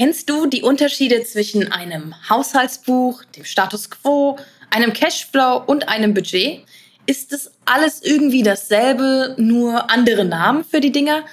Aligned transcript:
Kennst 0.00 0.30
du 0.30 0.46
die 0.46 0.62
Unterschiede 0.62 1.22
zwischen 1.24 1.72
einem 1.72 2.14
Haushaltsbuch, 2.30 3.22
dem 3.36 3.44
Status 3.44 3.90
quo, 3.90 4.38
einem 4.70 4.94
Cashflow 4.94 5.62
und 5.66 5.90
einem 5.90 6.14
Budget? 6.14 6.64
Ist 7.04 7.34
es 7.34 7.50
alles 7.66 8.00
irgendwie 8.00 8.42
dasselbe, 8.42 9.34
nur 9.36 9.90
andere 9.90 10.24
Namen 10.24 10.64
für 10.64 10.80
die 10.80 10.90
Dinger? 10.90 11.24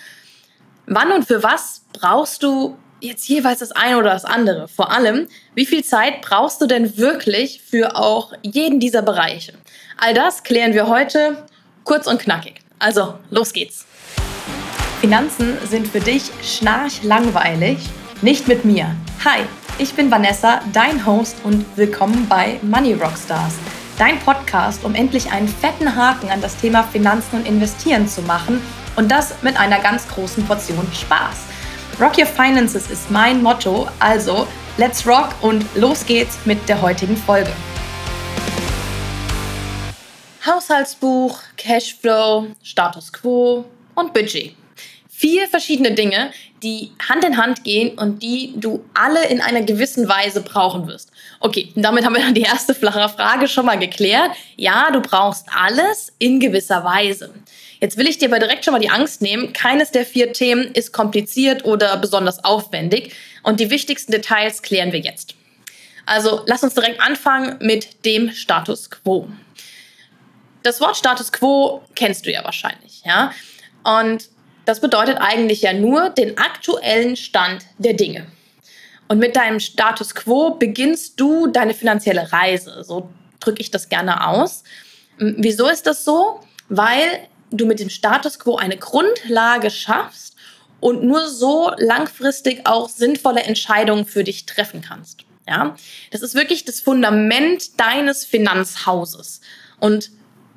Wann 0.85 1.13
und 1.13 1.25
für 1.25 1.43
was 1.43 1.83
brauchst 1.93 2.43
du 2.43 2.77
jetzt 2.99 3.29
jeweils 3.29 3.59
das 3.59 3.71
eine 3.71 3.99
oder 3.99 4.09
das 4.09 4.25
andere? 4.25 4.67
Vor 4.67 4.91
allem, 4.91 5.29
wie 5.55 5.65
viel 5.65 5.85
Zeit 5.85 6.21
brauchst 6.21 6.59
du 6.59 6.65
denn 6.65 6.97
wirklich 6.97 7.61
für 7.65 7.95
auch 7.95 8.33
jeden 8.41 8.81
dieser 8.81 9.01
Bereiche? 9.01 9.53
All 9.95 10.13
das 10.13 10.43
klären 10.43 10.73
wir 10.73 10.89
heute 10.89 11.47
kurz 11.85 12.05
und 12.05 12.19
knackig. 12.19 12.55
Also, 12.79 13.17
los 13.29 13.53
geht's. 13.53 13.85
Finanzen 14.99 15.57
sind 15.69 15.87
für 15.87 16.01
dich 16.01 16.23
schnarchlangweilig? 16.43 17.77
Nicht 18.23 18.47
mit 18.47 18.65
mir. 18.65 18.95
Hi, 19.23 19.41
ich 19.77 19.93
bin 19.93 20.09
Vanessa, 20.09 20.61
dein 20.73 21.05
Host 21.05 21.35
und 21.43 21.63
willkommen 21.77 22.25
bei 22.27 22.59
Money 22.63 22.93
Rockstars, 22.93 23.53
dein 23.99 24.17
Podcast, 24.17 24.83
um 24.83 24.95
endlich 24.95 25.31
einen 25.31 25.47
fetten 25.47 25.95
Haken 25.95 26.31
an 26.31 26.41
das 26.41 26.57
Thema 26.57 26.81
Finanzen 26.81 27.35
und 27.35 27.47
Investieren 27.47 28.07
zu 28.07 28.23
machen 28.23 28.59
und 28.95 29.11
das 29.11 29.43
mit 29.43 29.59
einer 29.59 29.79
ganz 29.79 30.07
großen 30.07 30.43
Portion 30.47 30.87
Spaß. 30.91 31.43
Rock 32.01 32.17
Your 32.17 32.25
Finances 32.25 32.89
ist 32.89 33.11
mein 33.11 33.43
Motto, 33.43 33.87
also 33.99 34.47
let's 34.77 35.05
rock 35.05 35.35
und 35.41 35.63
los 35.75 36.03
geht's 36.03 36.39
mit 36.45 36.67
der 36.67 36.81
heutigen 36.81 37.15
Folge. 37.15 37.51
Haushaltsbuch, 40.43 41.37
Cashflow, 41.55 42.47
Status 42.63 43.13
Quo 43.13 43.65
und 43.93 44.11
Budget. 44.11 44.56
Vier 45.19 45.47
verschiedene 45.47 45.93
Dinge, 45.93 46.29
die 46.61 46.91
Hand 47.09 47.25
in 47.25 47.37
Hand 47.37 47.63
gehen 47.63 47.97
und 47.97 48.21
die 48.21 48.53
du 48.55 48.85
alle 48.93 49.25
in 49.25 49.41
einer 49.41 49.63
gewissen 49.63 50.07
Weise 50.07 50.41
brauchen 50.41 50.85
wirst. 50.85 51.09
Okay, 51.39 51.71
damit 51.73 52.05
haben 52.05 52.13
wir 52.13 52.21
dann 52.21 52.35
die 52.35 52.43
erste 52.43 52.75
flache 52.75 53.09
Frage 53.09 53.47
schon 53.47 53.65
mal 53.65 53.79
geklärt. 53.79 54.29
Ja, 54.57 54.91
du 54.91 55.01
brauchst 55.01 55.47
alles 55.59 56.13
in 56.19 56.39
gewisser 56.39 56.83
Weise. 56.83 57.33
Jetzt 57.81 57.97
will 57.97 58.07
ich 58.07 58.19
dir 58.19 58.27
aber 58.27 58.37
direkt 58.37 58.63
schon 58.63 58.73
mal 58.73 58.79
die 58.79 58.91
Angst 58.91 59.23
nehmen. 59.23 59.53
Keines 59.53 59.89
der 59.89 60.05
vier 60.05 60.33
Themen 60.33 60.65
ist 60.75 60.93
kompliziert 60.93 61.65
oder 61.65 61.97
besonders 61.97 62.45
aufwendig. 62.45 63.15
Und 63.41 63.59
die 63.59 63.71
wichtigsten 63.71 64.11
Details 64.11 64.61
klären 64.61 64.91
wir 64.91 64.99
jetzt. 64.99 65.33
Also 66.05 66.43
lass 66.45 66.61
uns 66.61 66.75
direkt 66.75 67.01
anfangen 67.01 67.57
mit 67.59 68.05
dem 68.05 68.29
Status 68.29 68.91
quo. 68.91 69.27
Das 70.61 70.79
Wort 70.79 70.95
Status 70.95 71.31
quo 71.31 71.81
kennst 71.95 72.27
du 72.27 72.31
ja 72.31 72.43
wahrscheinlich, 72.43 73.01
ja? 73.03 73.33
Und 73.83 74.29
das 74.67 74.81
bedeutet 74.81 75.17
eigentlich 75.19 75.61
ja 75.61 75.71
nur 75.71 76.09
den 76.09 76.37
aktuellen 76.37 77.15
Stand 77.15 77.65
der 77.77 77.93
Dinge. 77.93 78.27
Und 79.07 79.17
mit 79.17 79.37
deinem 79.37 79.61
Status 79.61 80.13
quo 80.13 80.55
beginnst 80.55 81.17
du 81.21 81.47
deine 81.47 81.73
finanzielle 81.73 82.33
Reise. 82.33 82.83
So 82.83 83.09
drücke 83.39 83.61
ich 83.61 83.71
das 83.71 83.87
gerne 83.87 84.27
aus. 84.27 84.65
Wieso 85.17 85.69
ist 85.69 85.87
das 85.87 86.03
so? 86.03 86.41
Weil 86.67 87.27
du 87.49 87.65
mit 87.65 87.79
dem 87.79 87.89
Status 87.89 88.39
quo 88.39 88.57
eine 88.57 88.75
Grundlage 88.75 89.71
schaffst 89.71 90.35
und 90.81 91.01
nur 91.01 91.29
so 91.29 91.71
langfristig 91.77 92.67
auch 92.67 92.89
sinnvolle 92.89 93.43
Entscheidungen 93.43 94.05
für 94.05 94.25
dich 94.25 94.45
treffen 94.45 94.81
kannst. 94.81 95.21
Ja, 95.47 95.77
das 96.11 96.21
ist 96.21 96.35
wirklich 96.35 96.65
das 96.65 96.81
Fundament 96.81 97.79
deines 97.79 98.25
Finanzhauses. 98.25 99.39
Und 99.79 100.11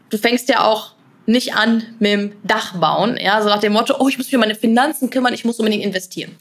du 0.08 0.18
fängst 0.18 0.48
ja 0.48 0.64
auch 0.64 0.94
nicht 1.30 1.54
an 1.54 1.84
mit 1.98 2.12
dem 2.12 2.32
Dach 2.42 2.74
bauen, 2.74 3.16
ja, 3.20 3.40
so 3.42 3.48
nach 3.48 3.60
dem 3.60 3.72
Motto, 3.72 3.96
oh, 3.98 4.08
ich 4.08 4.18
muss 4.18 4.26
mich 4.26 4.34
um 4.34 4.40
meine 4.40 4.54
Finanzen 4.54 5.10
kümmern, 5.10 5.32
ich 5.32 5.44
muss 5.44 5.58
unbedingt 5.58 5.84
investieren. 5.84 6.36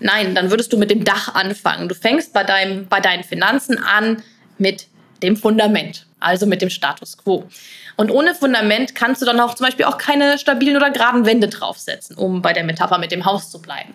Nein, 0.00 0.34
dann 0.34 0.50
würdest 0.50 0.72
du 0.72 0.76
mit 0.76 0.90
dem 0.90 1.04
Dach 1.04 1.34
anfangen. 1.34 1.88
Du 1.88 1.94
fängst 1.94 2.32
bei, 2.32 2.44
deinem, 2.44 2.86
bei 2.86 3.00
deinen 3.00 3.24
Finanzen 3.24 3.78
an 3.78 4.22
mit 4.56 4.86
dem 5.22 5.36
Fundament, 5.36 6.06
also 6.20 6.46
mit 6.46 6.62
dem 6.62 6.70
Status 6.70 7.16
quo. 7.16 7.48
Und 7.96 8.10
ohne 8.10 8.34
Fundament 8.34 8.94
kannst 8.94 9.22
du 9.22 9.26
dann 9.26 9.40
auch 9.40 9.54
zum 9.54 9.66
Beispiel 9.66 9.86
auch 9.86 9.98
keine 9.98 10.38
stabilen 10.38 10.76
oder 10.76 10.90
geraden 10.90 11.26
Wände 11.26 11.48
draufsetzen, 11.48 12.16
um 12.16 12.42
bei 12.42 12.52
der 12.52 12.62
Metapher 12.62 12.98
mit 12.98 13.10
dem 13.10 13.24
Haus 13.24 13.50
zu 13.50 13.60
bleiben. 13.60 13.94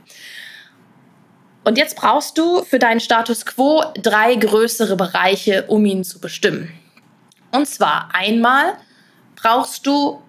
Und 1.64 1.78
jetzt 1.78 1.96
brauchst 1.96 2.38
du 2.38 2.64
für 2.64 2.80
deinen 2.80 3.00
Status 3.00 3.46
quo 3.46 3.84
drei 3.96 4.36
größere 4.36 4.98
Bereiche, 4.98 5.64
um 5.68 5.86
ihn 5.86 6.04
zu 6.04 6.20
bestimmen. 6.20 6.70
Und 7.52 7.68
zwar 7.68 8.10
einmal 8.14 8.74
brauchst 9.44 9.86
du 9.86 10.22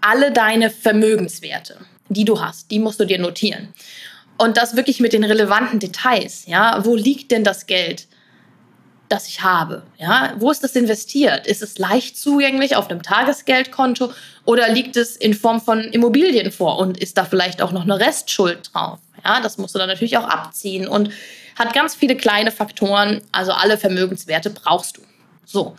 alle 0.00 0.32
deine 0.32 0.70
Vermögenswerte, 0.70 1.78
die 2.08 2.24
du 2.24 2.40
hast. 2.40 2.70
Die 2.70 2.78
musst 2.78 3.00
du 3.00 3.04
dir 3.04 3.18
notieren. 3.18 3.68
Und 4.38 4.56
das 4.56 4.76
wirklich 4.76 5.00
mit 5.00 5.12
den 5.12 5.24
relevanten 5.24 5.80
Details. 5.80 6.46
Ja, 6.46 6.84
wo 6.84 6.96
liegt 6.96 7.30
denn 7.30 7.44
das 7.44 7.66
Geld, 7.66 8.06
das 9.10 9.28
ich 9.28 9.42
habe? 9.42 9.82
Ja, 9.98 10.34
wo 10.38 10.50
ist 10.50 10.64
das 10.64 10.76
investiert? 10.76 11.46
Ist 11.46 11.62
es 11.62 11.76
leicht 11.78 12.16
zugänglich 12.16 12.76
auf 12.76 12.88
einem 12.88 13.02
Tagesgeldkonto 13.02 14.12
oder 14.46 14.70
liegt 14.70 14.96
es 14.96 15.16
in 15.16 15.34
Form 15.34 15.60
von 15.60 15.80
Immobilien 15.80 16.50
vor 16.52 16.78
und 16.78 16.96
ist 16.96 17.18
da 17.18 17.24
vielleicht 17.24 17.60
auch 17.60 17.72
noch 17.72 17.82
eine 17.82 18.00
Restschuld 18.00 18.70
drauf? 18.72 19.00
Ja, 19.22 19.40
das 19.42 19.58
musst 19.58 19.74
du 19.74 19.78
dann 19.78 19.88
natürlich 19.88 20.16
auch 20.16 20.28
abziehen 20.28 20.88
und 20.88 21.10
hat 21.58 21.74
ganz 21.74 21.94
viele 21.94 22.16
kleine 22.16 22.50
Faktoren. 22.50 23.20
Also 23.32 23.52
alle 23.52 23.76
Vermögenswerte 23.76 24.48
brauchst 24.48 24.96
du. 24.96 25.02
So. 25.44 25.76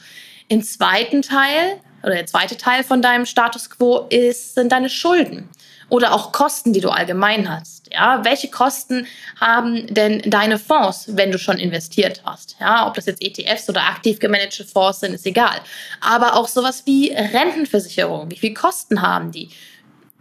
Im 0.50 0.62
zweiten 0.62 1.22
Teil 1.22 1.80
oder 2.04 2.16
der 2.16 2.26
zweite 2.26 2.58
Teil 2.58 2.84
von 2.84 3.02
deinem 3.02 3.26
Status 3.26 3.70
quo 3.70 4.08
ist, 4.10 4.56
sind 4.56 4.72
deine 4.72 4.90
Schulden 4.90 5.50
oder 5.92 6.14
auch 6.14 6.32
Kosten, 6.32 6.72
die 6.72 6.80
du 6.80 6.90
allgemein 6.90 7.50
hast. 7.50 7.92
Ja, 7.92 8.24
welche 8.24 8.50
Kosten 8.50 9.06
haben 9.40 9.94
denn 9.94 10.22
deine 10.26 10.58
Fonds, 10.58 11.06
wenn 11.10 11.32
du 11.32 11.38
schon 11.38 11.60
investiert 11.60 12.22
hast? 12.26 12.56
Ja, 12.62 12.88
ob 12.88 12.94
das 12.94 13.08
jetzt 13.08 13.22
ETFs 13.22 13.70
oder 13.70 13.84
aktiv 13.84 14.20
gemanagte 14.20 14.64
Fonds 14.64 15.02
sind, 15.02 15.14
ist 15.14 15.26
egal. 15.26 15.60
Aber 16.00 16.38
auch 16.38 16.48
sowas 16.48 16.84
wie 16.86 17.12
Rentenversicherung. 17.12 18.32
Wie 18.32 18.38
viel 18.38 18.54
Kosten 18.54 19.02
haben 19.02 19.34
die? 19.34 19.50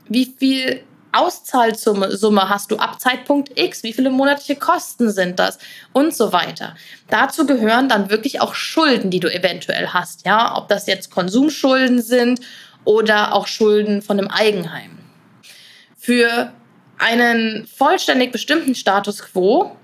Wie 0.08 0.34
viel 0.36 0.82
Auszahlsumme 1.12 2.48
hast 2.48 2.70
du 2.70 2.76
ab 2.76 3.00
Zeitpunkt 3.00 3.58
X, 3.58 3.82
wie 3.82 3.92
viele 3.92 4.10
monatliche 4.10 4.56
Kosten 4.56 5.10
sind 5.10 5.38
das 5.38 5.58
und 5.92 6.14
so 6.14 6.32
weiter. 6.32 6.74
Dazu 7.08 7.46
gehören 7.46 7.88
dann 7.88 8.10
wirklich 8.10 8.40
auch 8.40 8.54
Schulden, 8.54 9.10
die 9.10 9.20
du 9.20 9.32
eventuell 9.32 9.88
hast, 9.88 10.26
ja, 10.26 10.56
ob 10.56 10.68
das 10.68 10.86
jetzt 10.86 11.10
Konsumschulden 11.10 12.00
sind 12.00 12.40
oder 12.84 13.34
auch 13.34 13.46
Schulden 13.46 14.02
von 14.02 14.18
einem 14.18 14.28
Eigenheim. 14.28 14.98
Für 15.98 16.52
einen 16.98 17.66
vollständig 17.66 18.32
bestimmten 18.32 18.74
Status 18.74 19.22
quo 19.22 19.76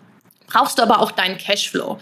brauchst 0.46 0.78
du 0.78 0.82
aber 0.82 1.00
auch 1.00 1.10
deinen 1.10 1.38
Cashflow. 1.38 1.98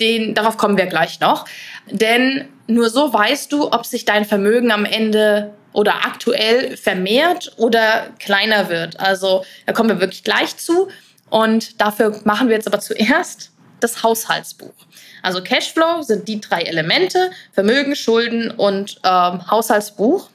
Den, 0.00 0.34
darauf 0.34 0.56
kommen 0.56 0.78
wir 0.78 0.86
gleich 0.86 1.20
noch. 1.20 1.44
Denn 1.90 2.48
nur 2.66 2.90
so 2.90 3.12
weißt 3.12 3.52
du, 3.52 3.70
ob 3.70 3.86
sich 3.86 4.04
dein 4.04 4.24
Vermögen 4.24 4.72
am 4.72 4.84
Ende 4.84 5.52
oder 5.72 6.04
aktuell 6.04 6.76
vermehrt 6.76 7.52
oder 7.56 8.08
kleiner 8.18 8.68
wird. 8.68 8.98
Also 9.00 9.44
da 9.66 9.72
kommen 9.72 9.88
wir 9.88 10.00
wirklich 10.00 10.24
gleich 10.24 10.56
zu. 10.56 10.88
Und 11.30 11.80
dafür 11.80 12.20
machen 12.24 12.48
wir 12.48 12.56
jetzt 12.56 12.66
aber 12.66 12.80
zuerst 12.80 13.50
das 13.80 14.02
Haushaltsbuch. 14.02 14.74
Also 15.22 15.42
Cashflow 15.42 16.02
sind 16.02 16.28
die 16.28 16.40
drei 16.40 16.62
Elemente, 16.62 17.30
Vermögen, 17.52 17.96
Schulden 17.96 18.50
und 18.50 19.00
ähm, 19.04 19.50
Haushaltsbuch. 19.50 20.28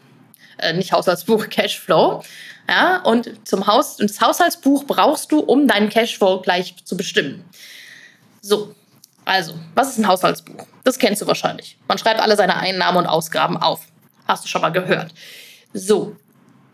Äh, 0.57 0.73
nicht 0.73 0.91
Haushaltsbuch, 0.91 1.49
Cashflow. 1.49 2.23
Ja, 2.69 3.01
und 3.03 3.47
zum 3.47 3.67
Haus, 3.67 3.99
und 3.99 4.09
das 4.09 4.19
Haushaltsbuch 4.19 4.85
brauchst 4.85 5.31
du, 5.31 5.39
um 5.39 5.67
deinen 5.67 5.89
Cashflow 5.89 6.41
gleich 6.41 6.75
zu 6.83 6.97
bestimmen. 6.97 7.45
So, 8.41 8.75
also, 9.23 9.53
was 9.75 9.89
ist 9.89 9.99
ein 9.99 10.07
Haushaltsbuch? 10.07 10.65
Das 10.83 10.97
kennst 10.97 11.21
du 11.21 11.27
wahrscheinlich. 11.27 11.77
Man 11.87 11.97
schreibt 11.97 12.21
alle 12.21 12.35
seine 12.35 12.57
Einnahmen 12.57 12.97
und 12.97 13.07
Ausgaben 13.07 13.57
auf. 13.57 13.81
Hast 14.27 14.43
du 14.43 14.47
schon 14.47 14.61
mal 14.61 14.69
gehört. 14.69 15.13
So, 15.73 16.15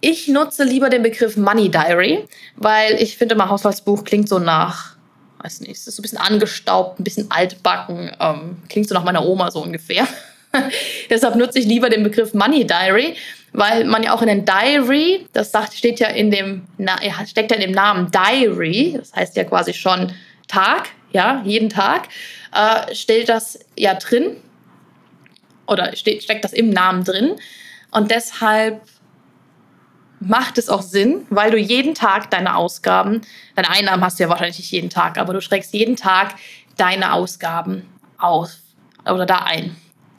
ich 0.01 0.27
nutze 0.27 0.63
lieber 0.63 0.89
den 0.89 1.01
Begriff 1.01 1.37
Money 1.37 1.69
Diary, 1.69 2.25
weil 2.57 3.01
ich 3.01 3.15
finde, 3.15 3.35
mein 3.35 3.49
Haushaltsbuch 3.49 4.03
klingt 4.03 4.27
so 4.27 4.37
nach, 4.37 4.97
weiß 5.41 5.61
nicht, 5.61 5.71
ist 5.71 5.85
so 5.85 6.01
ein 6.01 6.03
bisschen 6.03 6.17
angestaubt, 6.17 6.99
ein 6.99 7.05
bisschen 7.05 7.31
altbacken, 7.31 8.11
ähm, 8.19 8.57
klingt 8.67 8.89
so 8.89 8.95
nach 8.95 9.05
meiner 9.05 9.25
Oma 9.25 9.49
so 9.49 9.61
ungefähr. 9.61 10.05
Deshalb 11.09 11.35
nutze 11.35 11.59
ich 11.59 11.65
lieber 11.65 11.89
den 11.89 12.03
Begriff 12.03 12.33
Money 12.33 12.67
Diary, 12.67 13.15
weil 13.53 13.85
man 13.85 14.03
ja 14.03 14.13
auch 14.13 14.21
in 14.21 14.27
den 14.27 14.45
Diary, 14.45 15.25
das 15.31 15.51
sagt, 15.51 15.73
steht 15.73 16.01
ja 16.01 16.09
in 16.09 16.31
dem, 16.31 16.63
steckt 17.25 17.51
ja 17.51 17.57
in 17.57 17.61
dem 17.61 17.71
Namen 17.71 18.11
Diary, 18.11 18.95
das 18.97 19.13
heißt 19.13 19.37
ja 19.37 19.45
quasi 19.45 19.73
schon 19.73 20.11
Tag, 20.49 20.89
ja, 21.13 21.41
jeden 21.45 21.69
Tag, 21.69 22.09
äh, 22.53 22.93
stellt 22.93 23.29
das 23.29 23.59
ja 23.77 23.93
drin 23.93 24.35
oder 25.67 25.95
steht, 25.95 26.23
steckt 26.23 26.43
das 26.43 26.53
im 26.53 26.69
Namen 26.69 27.03
drin. 27.03 27.35
Und 27.91 28.11
deshalb 28.11 28.81
macht 30.19 30.57
es 30.57 30.69
auch 30.69 30.81
Sinn, 30.81 31.25
weil 31.29 31.51
du 31.51 31.57
jeden 31.57 31.95
Tag 31.95 32.29
deine 32.31 32.55
Ausgaben, 32.55 33.21
deine 33.55 33.69
Einnahmen 33.69 34.03
hast 34.03 34.19
du 34.19 34.23
ja 34.23 34.29
wahrscheinlich 34.29 34.59
nicht 34.59 34.71
jeden 34.71 34.89
Tag, 34.89 35.17
aber 35.17 35.33
du 35.33 35.41
schreckst 35.41 35.73
jeden 35.73 35.95
Tag 35.95 36.35
deine 36.77 37.13
Ausgaben 37.13 37.87
auf 38.17 38.51
oder 39.05 39.25
da 39.25 39.39
ein. 39.39 39.75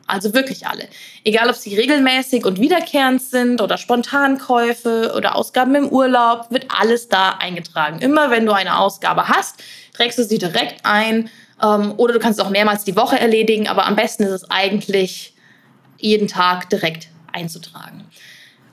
Also 0.07 0.35
wirklich 0.35 0.67
alle. 0.67 0.87
Egal, 1.25 1.49
ob 1.49 1.57
sie 1.57 1.75
regelmäßig 1.75 2.45
und 2.45 2.61
wiederkehrend 2.61 3.23
sind 3.23 3.63
oder 3.63 3.79
Spontankäufe 3.79 5.15
oder 5.17 5.35
Ausgaben 5.35 5.75
im 5.75 5.89
Urlaub, 5.89 6.51
wird 6.51 6.67
alles 6.69 7.09
da 7.09 7.31
eingetragen. 7.39 8.01
Immer 8.01 8.31
wenn 8.31 8.45
du 8.45 8.53
eine 8.53 8.79
Ausgabe 8.79 9.29
hast, 9.29 9.63
trägst 9.95 10.19
du 10.19 10.25
sie 10.25 10.37
direkt 10.37 10.85
ein. 10.85 11.31
Ähm, 11.63 11.95
oder 11.97 12.13
du 12.13 12.19
kannst 12.19 12.39
es 12.39 12.45
auch 12.45 12.51
mehrmals 12.51 12.85
die 12.85 12.97
Woche 12.97 13.19
erledigen, 13.19 13.67
aber 13.67 13.87
am 13.87 13.97
besten 13.97 14.25
ist 14.25 14.31
es 14.31 14.51
eigentlich, 14.51 15.34
jeden 16.05 16.29
Tag 16.29 16.69
direkt 16.69 17.09
einzutragen. 17.33 18.05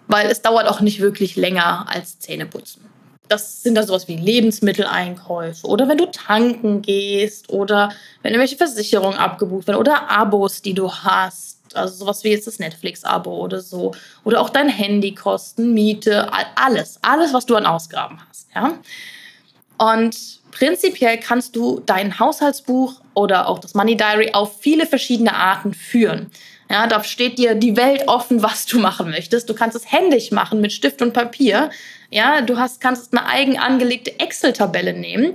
Weil 0.07 0.29
es 0.29 0.41
dauert 0.41 0.67
auch 0.67 0.81
nicht 0.81 0.99
wirklich 0.99 1.35
länger 1.35 1.85
als 1.89 2.19
Zähneputzen. 2.19 2.83
Das 3.29 3.63
sind 3.63 3.75
dann 3.75 3.87
sowas 3.87 4.09
wie 4.09 4.17
Lebensmitteleinkäufe 4.17 5.65
oder 5.65 5.87
wenn 5.87 5.97
du 5.97 6.07
tanken 6.07 6.81
gehst 6.81 7.49
oder 7.49 7.93
wenn 8.21 8.33
irgendwelche 8.33 8.57
Versicherungen 8.57 9.17
abgebucht 9.17 9.67
werden 9.67 9.79
oder 9.79 10.09
Abos, 10.09 10.61
die 10.61 10.73
du 10.73 10.91
hast. 10.91 11.59
Also 11.73 11.95
sowas 11.95 12.25
wie 12.25 12.31
jetzt 12.31 12.47
das 12.47 12.59
Netflix-Abo 12.59 13.33
oder 13.33 13.61
so. 13.61 13.93
Oder 14.25 14.41
auch 14.41 14.49
dein 14.49 14.67
Handykosten, 14.67 15.73
Miete, 15.73 16.29
alles. 16.55 16.99
Alles, 17.01 17.33
was 17.33 17.45
du 17.45 17.55
an 17.55 17.65
Ausgaben 17.65 18.19
hast. 18.27 18.49
Ja? 18.53 18.73
Und 19.77 20.41
prinzipiell 20.51 21.17
kannst 21.17 21.55
du 21.55 21.81
dein 21.85 22.19
Haushaltsbuch 22.19 22.99
oder 23.13 23.47
auch 23.47 23.59
das 23.59 23.73
Money 23.73 23.95
Diary 23.95 24.31
auf 24.33 24.59
viele 24.59 24.85
verschiedene 24.85 25.33
Arten 25.33 25.73
führen. 25.73 26.29
Ja, 26.71 26.87
da 26.87 27.03
steht 27.03 27.37
dir 27.37 27.55
die 27.55 27.75
Welt 27.75 28.07
offen, 28.07 28.41
was 28.41 28.65
du 28.65 28.79
machen 28.79 29.09
möchtest. 29.09 29.49
Du 29.49 29.53
kannst 29.53 29.75
es 29.75 29.91
händisch 29.91 30.31
machen 30.31 30.61
mit 30.61 30.71
Stift 30.71 31.01
und 31.01 31.11
Papier. 31.11 31.69
Ja, 32.09 32.41
du 32.41 32.57
hast, 32.57 32.79
kannst 32.79 33.11
eine 33.11 33.27
eigen 33.27 33.59
angelegte 33.59 34.19
Excel-Tabelle 34.19 34.93
nehmen. 34.93 35.33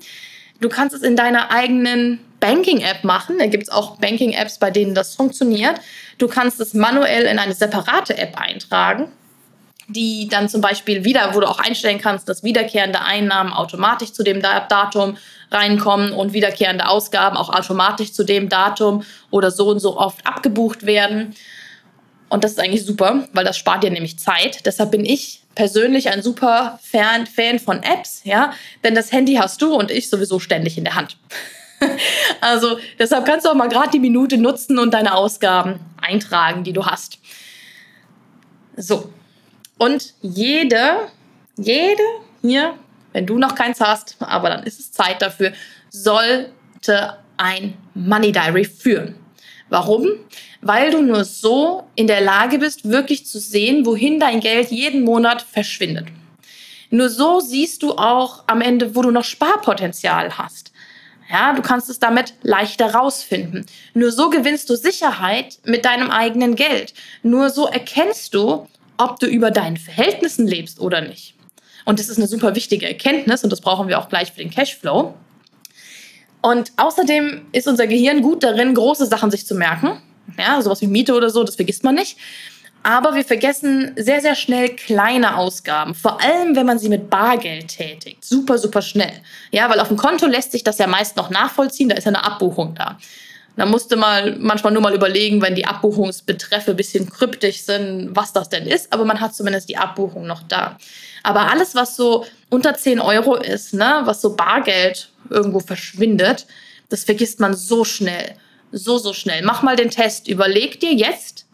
Du 0.60 0.70
kannst 0.70 0.96
es 0.96 1.02
in 1.02 1.14
deiner 1.14 1.50
eigenen 1.50 2.20
Banking-App 2.40 3.04
machen. 3.04 3.38
Da 3.38 3.46
gibt 3.46 3.64
es 3.64 3.68
auch 3.68 3.98
Banking-Apps, 3.98 4.58
bei 4.58 4.70
denen 4.70 4.94
das 4.94 5.14
funktioniert. 5.14 5.78
Du 6.16 6.26
kannst 6.26 6.58
es 6.60 6.72
manuell 6.72 7.24
in 7.24 7.38
eine 7.38 7.52
separate 7.52 8.16
App 8.16 8.40
eintragen 8.40 9.12
die 9.88 10.28
dann 10.28 10.48
zum 10.48 10.60
Beispiel 10.60 11.04
wieder, 11.04 11.34
wo 11.34 11.40
du 11.40 11.48
auch 11.48 11.60
einstellen 11.60 12.00
kannst, 12.00 12.28
dass 12.28 12.42
wiederkehrende 12.42 13.00
Einnahmen 13.02 13.52
automatisch 13.52 14.12
zu 14.12 14.22
dem 14.22 14.42
Datum 14.42 15.16
reinkommen 15.50 16.12
und 16.12 16.32
wiederkehrende 16.32 16.88
Ausgaben 16.88 17.36
auch 17.36 17.50
automatisch 17.50 18.12
zu 18.12 18.24
dem 18.24 18.48
Datum 18.48 19.04
oder 19.30 19.50
so 19.50 19.68
und 19.68 19.78
so 19.78 19.96
oft 19.96 20.26
abgebucht 20.26 20.86
werden. 20.86 21.34
Und 22.28 22.42
das 22.42 22.52
ist 22.52 22.60
eigentlich 22.60 22.84
super, 22.84 23.28
weil 23.32 23.44
das 23.44 23.56
spart 23.56 23.84
dir 23.84 23.90
nämlich 23.90 24.18
Zeit. 24.18 24.66
Deshalb 24.66 24.90
bin 24.90 25.04
ich 25.04 25.42
persönlich 25.54 26.10
ein 26.10 26.22
super 26.22 26.78
Fan, 26.82 27.26
Fan 27.26 27.58
von 27.60 27.82
Apps, 27.82 28.22
ja, 28.24 28.52
denn 28.84 28.94
das 28.94 29.12
Handy 29.12 29.34
hast 29.34 29.62
du 29.62 29.74
und 29.74 29.90
ich 29.90 30.10
sowieso 30.10 30.40
ständig 30.40 30.76
in 30.76 30.84
der 30.84 30.96
Hand. 30.96 31.16
also 32.40 32.78
deshalb 32.98 33.24
kannst 33.24 33.46
du 33.46 33.50
auch 33.50 33.54
mal 33.54 33.68
gerade 33.68 33.90
die 33.90 34.00
Minute 34.00 34.38
nutzen 34.38 34.78
und 34.78 34.92
deine 34.92 35.14
Ausgaben 35.14 35.78
eintragen, 36.00 36.64
die 36.64 36.72
du 36.72 36.84
hast. 36.84 37.18
So, 38.76 39.10
und 39.78 40.14
jede, 40.22 41.08
jede 41.56 42.02
hier, 42.42 42.74
wenn 43.12 43.26
du 43.26 43.38
noch 43.38 43.54
keins 43.54 43.80
hast, 43.80 44.16
aber 44.20 44.50
dann 44.50 44.62
ist 44.64 44.80
es 44.80 44.92
Zeit 44.92 45.22
dafür, 45.22 45.52
sollte 45.90 47.18
ein 47.36 47.74
Money 47.94 48.32
Diary 48.32 48.64
führen. 48.64 49.16
Warum? 49.68 50.06
Weil 50.60 50.90
du 50.90 51.02
nur 51.02 51.24
so 51.24 51.84
in 51.96 52.06
der 52.06 52.20
Lage 52.20 52.58
bist, 52.58 52.88
wirklich 52.88 53.26
zu 53.26 53.38
sehen, 53.38 53.84
wohin 53.84 54.20
dein 54.20 54.40
Geld 54.40 54.70
jeden 54.70 55.02
Monat 55.02 55.42
verschwindet. 55.42 56.06
Nur 56.90 57.08
so 57.08 57.40
siehst 57.40 57.82
du 57.82 57.92
auch 57.92 58.44
am 58.46 58.60
Ende, 58.60 58.94
wo 58.94 59.02
du 59.02 59.10
noch 59.10 59.24
Sparpotenzial 59.24 60.38
hast. 60.38 60.72
Ja, 61.28 61.52
du 61.52 61.62
kannst 61.62 61.90
es 61.90 61.98
damit 61.98 62.34
leichter 62.42 62.94
rausfinden. 62.94 63.66
Nur 63.94 64.12
so 64.12 64.30
gewinnst 64.30 64.70
du 64.70 64.76
Sicherheit 64.76 65.58
mit 65.64 65.84
deinem 65.84 66.10
eigenen 66.10 66.54
Geld. 66.54 66.94
Nur 67.24 67.50
so 67.50 67.66
erkennst 67.66 68.32
du, 68.34 68.68
ob 68.98 69.20
du 69.20 69.26
über 69.26 69.50
deinen 69.50 69.76
Verhältnissen 69.76 70.46
lebst 70.46 70.80
oder 70.80 71.00
nicht. 71.00 71.34
Und 71.84 72.00
das 72.00 72.08
ist 72.08 72.18
eine 72.18 72.26
super 72.26 72.54
wichtige 72.54 72.86
Erkenntnis 72.86 73.44
und 73.44 73.50
das 73.50 73.60
brauchen 73.60 73.88
wir 73.88 73.98
auch 73.98 74.08
gleich 74.08 74.32
für 74.32 74.38
den 74.38 74.50
Cashflow. 74.50 75.14
Und 76.42 76.72
außerdem 76.76 77.46
ist 77.52 77.66
unser 77.66 77.86
Gehirn 77.86 78.22
gut 78.22 78.42
darin, 78.42 78.74
große 78.74 79.06
Sachen 79.06 79.30
sich 79.30 79.46
zu 79.46 79.54
merken. 79.54 80.02
Ja, 80.38 80.60
sowas 80.60 80.80
wie 80.80 80.86
Miete 80.86 81.14
oder 81.14 81.30
so, 81.30 81.44
das 81.44 81.56
vergisst 81.56 81.84
man 81.84 81.94
nicht. 81.94 82.18
Aber 82.82 83.16
wir 83.16 83.24
vergessen 83.24 83.92
sehr, 83.96 84.20
sehr 84.20 84.36
schnell 84.36 84.68
kleine 84.68 85.38
Ausgaben. 85.38 85.94
Vor 85.94 86.22
allem, 86.22 86.54
wenn 86.54 86.66
man 86.66 86.78
sie 86.78 86.88
mit 86.88 87.10
Bargeld 87.10 87.68
tätigt. 87.68 88.24
Super, 88.24 88.58
super 88.58 88.80
schnell. 88.80 89.12
Ja, 89.50 89.68
weil 89.68 89.80
auf 89.80 89.88
dem 89.88 89.96
Konto 89.96 90.26
lässt 90.26 90.52
sich 90.52 90.62
das 90.62 90.78
ja 90.78 90.86
meist 90.86 91.16
noch 91.16 91.30
nachvollziehen. 91.30 91.88
Da 91.88 91.96
ist 91.96 92.04
ja 92.04 92.10
eine 92.10 92.22
Abbuchung 92.22 92.76
da. 92.76 92.96
Da 93.56 93.64
musste 93.64 93.96
mal 93.96 94.36
manchmal 94.38 94.72
nur 94.72 94.82
mal 94.82 94.94
überlegen, 94.94 95.40
wenn 95.40 95.54
die 95.54 95.64
Abbuchungsbetreffe 95.64 96.74
bisschen 96.74 97.08
kryptisch 97.08 97.62
sind, 97.62 98.14
was 98.14 98.34
das 98.34 98.50
denn 98.50 98.66
ist, 98.66 98.92
aber 98.92 99.06
man 99.06 99.20
hat 99.20 99.34
zumindest 99.34 99.70
die 99.70 99.78
Abbuchung 99.78 100.26
noch 100.26 100.42
da. 100.42 100.76
Aber 101.22 101.50
alles, 101.50 101.74
was 101.74 101.96
so 101.96 102.26
unter 102.50 102.74
10 102.74 103.00
Euro 103.00 103.34
ist, 103.34 103.72
ne, 103.72 104.02
was 104.04 104.20
so 104.20 104.36
Bargeld 104.36 105.08
irgendwo 105.30 105.60
verschwindet, 105.60 106.46
das 106.90 107.04
vergisst 107.04 107.40
man 107.40 107.54
so 107.54 107.84
schnell. 107.84 108.36
So, 108.72 108.98
so 108.98 109.14
schnell. 109.14 109.42
Mach 109.42 109.62
mal 109.62 109.76
den 109.76 109.90
Test. 109.90 110.28
Überleg 110.28 110.78
dir 110.80 110.92
jetzt, 110.92 111.46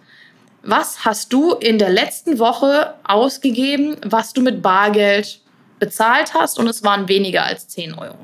was 0.63 1.05
hast 1.05 1.33
du 1.33 1.53
in 1.53 1.79
der 1.79 1.91
letzten 1.91 2.39
Woche 2.41 2.95
ausgegeben, 3.05 3.97
was 4.05 4.33
du 4.33 4.43
mit 4.43 4.61
Bargeld 4.61 5.41
bezahlt 5.79 6.35
hast 6.35 6.59
und 6.59 6.67
es 6.67 6.83
waren 6.83 7.09
weniger 7.09 7.45
als 7.45 7.69
10 7.69 7.95
Euro. 7.95 8.19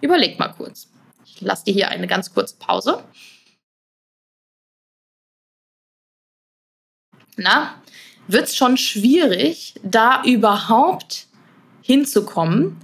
Überleg 0.00 0.38
mal 0.38 0.48
kurz 0.48 0.89
lasse 1.40 1.64
dir 1.64 1.74
hier 1.74 1.88
eine 1.88 2.06
ganz 2.06 2.32
kurze 2.32 2.56
Pause. 2.58 3.04
Na, 7.36 7.74
wird 8.28 8.44
es 8.44 8.56
schon 8.56 8.76
schwierig, 8.76 9.74
da 9.82 10.22
überhaupt 10.24 11.26
hinzukommen 11.82 12.76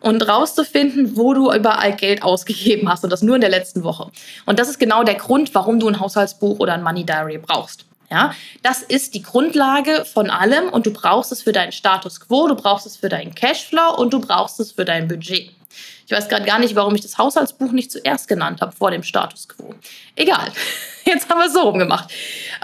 und 0.00 0.28
rauszufinden, 0.28 1.16
wo 1.16 1.34
du 1.34 1.52
überall 1.52 1.94
Geld 1.94 2.22
ausgegeben 2.22 2.88
hast 2.88 3.04
und 3.04 3.10
das 3.10 3.22
nur 3.22 3.34
in 3.34 3.40
der 3.40 3.50
letzten 3.50 3.82
Woche. 3.82 4.10
Und 4.44 4.58
das 4.58 4.68
ist 4.68 4.78
genau 4.78 5.02
der 5.02 5.14
Grund, 5.14 5.54
warum 5.54 5.80
du 5.80 5.88
ein 5.88 6.00
Haushaltsbuch 6.00 6.58
oder 6.58 6.74
ein 6.74 6.82
Money 6.82 7.04
Diary 7.04 7.38
brauchst. 7.38 7.86
Ja, 8.08 8.32
das 8.62 8.82
ist 8.82 9.14
die 9.14 9.22
Grundlage 9.22 10.04
von 10.04 10.30
allem 10.30 10.68
und 10.68 10.86
du 10.86 10.92
brauchst 10.92 11.32
es 11.32 11.42
für 11.42 11.52
deinen 11.52 11.72
Status 11.72 12.20
quo, 12.20 12.46
du 12.46 12.54
brauchst 12.54 12.86
es 12.86 12.96
für 12.96 13.08
deinen 13.08 13.34
Cashflow 13.34 13.96
und 13.96 14.12
du 14.12 14.20
brauchst 14.20 14.60
es 14.60 14.70
für 14.70 14.84
dein 14.84 15.08
Budget. 15.08 15.55
Ich 16.06 16.12
weiß 16.12 16.28
gerade 16.28 16.44
gar 16.44 16.60
nicht, 16.60 16.76
warum 16.76 16.94
ich 16.94 17.00
das 17.00 17.18
Haushaltsbuch 17.18 17.72
nicht 17.72 17.90
zuerst 17.90 18.28
genannt 18.28 18.60
habe 18.60 18.72
vor 18.72 18.90
dem 18.92 19.02
Status 19.02 19.48
quo. 19.48 19.74
Egal, 20.14 20.52
jetzt 21.04 21.28
haben 21.28 21.38
wir 21.38 21.46
es 21.46 21.52
so 21.52 21.62
rumgemacht. 21.62 22.10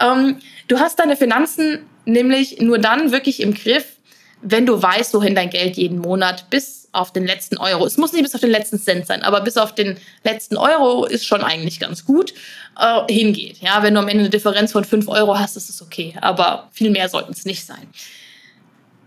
Ähm, 0.01 0.39
du 0.69 0.79
hast 0.79 0.99
deine 0.99 1.17
Finanzen 1.17 1.87
nämlich 2.05 2.61
nur 2.61 2.79
dann 2.79 3.11
wirklich 3.11 3.41
im 3.41 3.55
Griff, 3.55 3.97
wenn 4.43 4.67
du 4.67 4.81
weißt, 4.81 5.15
wohin 5.15 5.35
dein 5.35 5.51
Geld 5.51 5.77
jeden 5.77 5.99
Monat 5.99 6.51
bis 6.51 6.89
auf 6.93 7.13
den 7.13 7.27
letzten 7.27 7.57
Euro, 7.57 7.87
es 7.87 7.97
muss 7.97 8.13
nicht 8.13 8.23
bis 8.23 8.35
auf 8.35 8.41
den 8.41 8.51
letzten 8.51 8.79
Cent 8.79 9.07
sein, 9.07 9.23
aber 9.23 9.41
bis 9.41 9.57
auf 9.57 9.75
den 9.75 9.97
letzten 10.25 10.57
Euro 10.57 11.07
ist 11.07 11.25
schon 11.25 11.43
eigentlich 11.43 11.81
ganz 11.81 12.05
gut, 12.05 12.35
äh, 12.79 13.13
hingeht. 13.13 13.59
Ja, 13.59 13.83
wenn 13.83 13.95
du 13.95 14.01
am 14.01 14.09
Ende 14.09 14.25
eine 14.25 14.31
Differenz 14.31 14.73
von 14.73 14.85
5 14.85 15.09
Euro 15.09 15.39
hast, 15.39 15.57
ist 15.57 15.71
es 15.71 15.81
okay, 15.81 16.15
aber 16.21 16.69
viel 16.73 16.91
mehr 16.91 17.09
sollten 17.09 17.33
es 17.33 17.45
nicht 17.45 17.65
sein. 17.65 17.89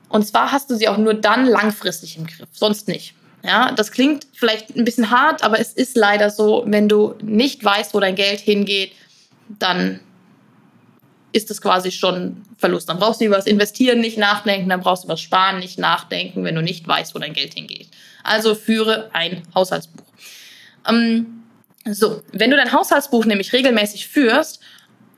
Und 0.09 0.25
zwar 0.25 0.51
hast 0.51 0.69
du 0.69 0.75
sie 0.75 0.87
auch 0.87 0.97
nur 0.97 1.13
dann 1.13 1.45
langfristig 1.45 2.17
im 2.17 2.25
Griff, 2.25 2.49
sonst 2.53 2.87
nicht. 2.87 3.13
Ja, 3.45 3.71
das 3.71 3.91
klingt 3.91 4.25
vielleicht 4.33 4.75
ein 4.75 4.85
bisschen 4.85 5.11
hart, 5.11 5.43
aber 5.43 5.59
es 5.59 5.73
ist 5.73 5.95
leider 5.95 6.29
so, 6.29 6.63
wenn 6.65 6.89
du 6.89 7.15
nicht 7.21 7.63
weißt, 7.63 7.93
wo 7.93 7.99
dein 7.99 8.15
Geld 8.15 8.39
hingeht, 8.39 8.93
dann 9.47 9.99
ist 11.31 11.51
es 11.51 11.61
quasi 11.61 11.91
schon 11.91 12.41
Verlust. 12.57 12.89
Dann 12.89 12.97
brauchst 12.97 13.21
du 13.21 13.25
über 13.25 13.35
das 13.35 13.45
Investieren 13.45 13.99
nicht 13.99 14.17
nachdenken, 14.17 14.69
dann 14.69 14.79
brauchst 14.79 15.03
du 15.03 15.07
über 15.07 15.13
das 15.13 15.21
Sparen 15.21 15.59
nicht 15.59 15.77
nachdenken, 15.77 16.43
wenn 16.43 16.55
du 16.55 16.61
nicht 16.61 16.87
weißt, 16.87 17.13
wo 17.13 17.19
dein 17.19 17.33
Geld 17.33 17.53
hingeht. 17.53 17.89
Also 18.23 18.55
führe 18.55 19.09
ein 19.13 19.43
Haushaltsbuch. 19.53 20.05
Ähm, 20.87 21.43
so, 21.85 22.23
wenn 22.31 22.49
du 22.49 22.57
dein 22.57 22.71
Haushaltsbuch 22.71 23.25
nämlich 23.25 23.53
regelmäßig 23.53 24.07
führst, 24.07 24.59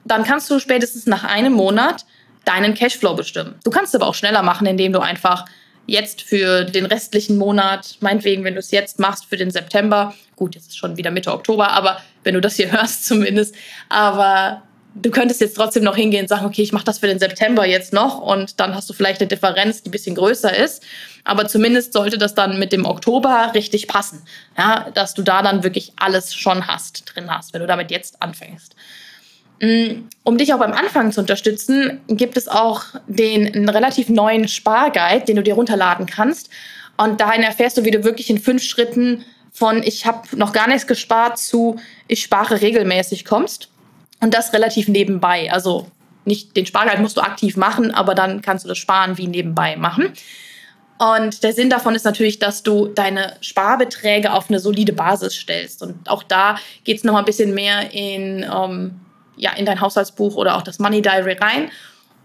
dann 0.03 0.23
kannst 0.23 0.49
du 0.49 0.59
spätestens 0.59 1.05
nach 1.05 1.23
einem 1.23 1.53
Monat 1.53 2.05
deinen 2.43 2.73
Cashflow 2.73 3.13
bestimmen. 3.13 3.55
Du 3.63 3.71
kannst 3.71 3.93
es 3.93 4.01
aber 4.01 4.09
auch 4.09 4.15
schneller 4.15 4.41
machen, 4.41 4.67
indem 4.67 4.91
du 4.91 4.99
einfach 4.99 5.45
jetzt 5.87 6.21
für 6.21 6.65
den 6.65 6.85
restlichen 6.85 7.37
Monat, 7.37 7.97
meinetwegen, 8.01 8.43
wenn 8.43 8.53
du 8.53 8.59
es 8.59 8.71
jetzt 8.71 8.99
machst 8.99 9.25
für 9.25 9.37
den 9.37 9.49
September, 9.51 10.13
gut, 10.35 10.53
jetzt 10.53 10.67
ist 10.67 10.77
schon 10.77 10.97
wieder 10.97 11.11
Mitte 11.11 11.33
Oktober, 11.33 11.71
aber 11.71 12.01
wenn 12.23 12.35
du 12.35 12.41
das 12.41 12.57
hier 12.57 12.71
hörst 12.71 13.07
zumindest, 13.07 13.55
aber 13.89 14.61
du 15.01 15.09
könntest 15.11 15.41
jetzt 15.41 15.55
trotzdem 15.55 15.83
noch 15.83 15.95
hingehen 15.95 16.21
und 16.21 16.27
sagen, 16.27 16.45
okay, 16.45 16.61
ich 16.61 16.73
mache 16.73 16.85
das 16.85 16.99
für 16.99 17.07
den 17.07 17.19
September 17.19 17.65
jetzt 17.65 17.93
noch 17.93 18.19
und 18.19 18.59
dann 18.59 18.75
hast 18.75 18.89
du 18.89 18.93
vielleicht 18.93 19.21
eine 19.21 19.27
Differenz, 19.27 19.83
die 19.83 19.89
ein 19.89 19.91
bisschen 19.91 20.15
größer 20.15 20.55
ist, 20.55 20.83
aber 21.23 21.47
zumindest 21.47 21.93
sollte 21.93 22.17
das 22.17 22.35
dann 22.35 22.59
mit 22.59 22.71
dem 22.71 22.85
Oktober 22.85 23.51
richtig 23.53 23.87
passen, 23.87 24.23
ja, 24.57 24.89
dass 24.93 25.13
du 25.13 25.21
da 25.21 25.41
dann 25.41 25.63
wirklich 25.63 25.93
alles 25.95 26.33
schon 26.35 26.67
hast, 26.67 27.03
drin 27.05 27.29
hast, 27.29 27.53
wenn 27.53 27.61
du 27.61 27.67
damit 27.67 27.91
jetzt 27.91 28.21
anfängst. 28.21 28.75
Mm, 29.59 30.07
um 30.23 30.37
dich 30.37 30.53
auch 30.53 30.59
beim 30.59 30.73
Anfang 30.73 31.11
zu 31.11 31.21
unterstützen, 31.21 32.01
gibt 32.07 32.37
es 32.37 32.47
auch 32.47 32.83
den 33.07 33.69
relativ 33.69 34.09
neuen 34.09 34.47
Sparguide, 34.47 35.25
den 35.25 35.37
du 35.37 35.43
dir 35.43 35.55
runterladen 35.55 36.05
kannst. 36.05 36.49
Und 36.97 37.21
dahin 37.21 37.43
erfährst 37.43 37.77
du, 37.77 37.85
wie 37.85 37.91
du 37.91 38.03
wirklich 38.03 38.29
in 38.29 38.39
fünf 38.39 38.63
Schritten 38.63 39.23
von 39.51 39.81
ich 39.81 40.05
habe 40.05 40.27
noch 40.37 40.53
gar 40.53 40.67
nichts 40.67 40.85
gespart 40.85 41.39
zu 41.39 41.77
ich 42.07 42.21
spare 42.21 42.61
regelmäßig 42.61 43.25
kommst. 43.25 43.69
Und 44.19 44.33
das 44.33 44.53
relativ 44.53 44.87
nebenbei. 44.87 45.51
Also 45.51 45.87
nicht 46.25 46.55
den 46.55 46.65
Spargehalt 46.65 46.99
musst 46.99 47.17
du 47.17 47.21
aktiv 47.21 47.55
machen, 47.55 47.91
aber 47.91 48.13
dann 48.13 48.41
kannst 48.41 48.65
du 48.65 48.69
das 48.69 48.77
Sparen 48.77 49.17
wie 49.17 49.27
nebenbei 49.27 49.75
machen. 49.75 50.13
Und 50.99 51.43
der 51.43 51.53
Sinn 51.53 51.69
davon 51.69 51.95
ist 51.95 52.05
natürlich, 52.05 52.39
dass 52.39 52.63
du 52.63 52.87
deine 52.87 53.37
Sparbeträge 53.41 54.33
auf 54.33 54.49
eine 54.49 54.59
solide 54.59 54.93
Basis 54.93 55.35
stellst. 55.35 55.83
Und 55.83 56.09
auch 56.09 56.23
da 56.23 56.57
geht 56.83 56.97
es 56.97 57.03
nochmal 57.03 57.21
ein 57.21 57.25
bisschen 57.25 57.53
mehr 57.53 57.93
in, 57.93 58.43
ähm, 58.43 58.99
ja, 59.37 59.53
in 59.53 59.65
dein 59.65 59.81
Haushaltsbuch 59.81 60.35
oder 60.35 60.57
auch 60.57 60.61
das 60.61 60.79
Money 60.79 61.01
Diary 61.01 61.33
rein. 61.33 61.71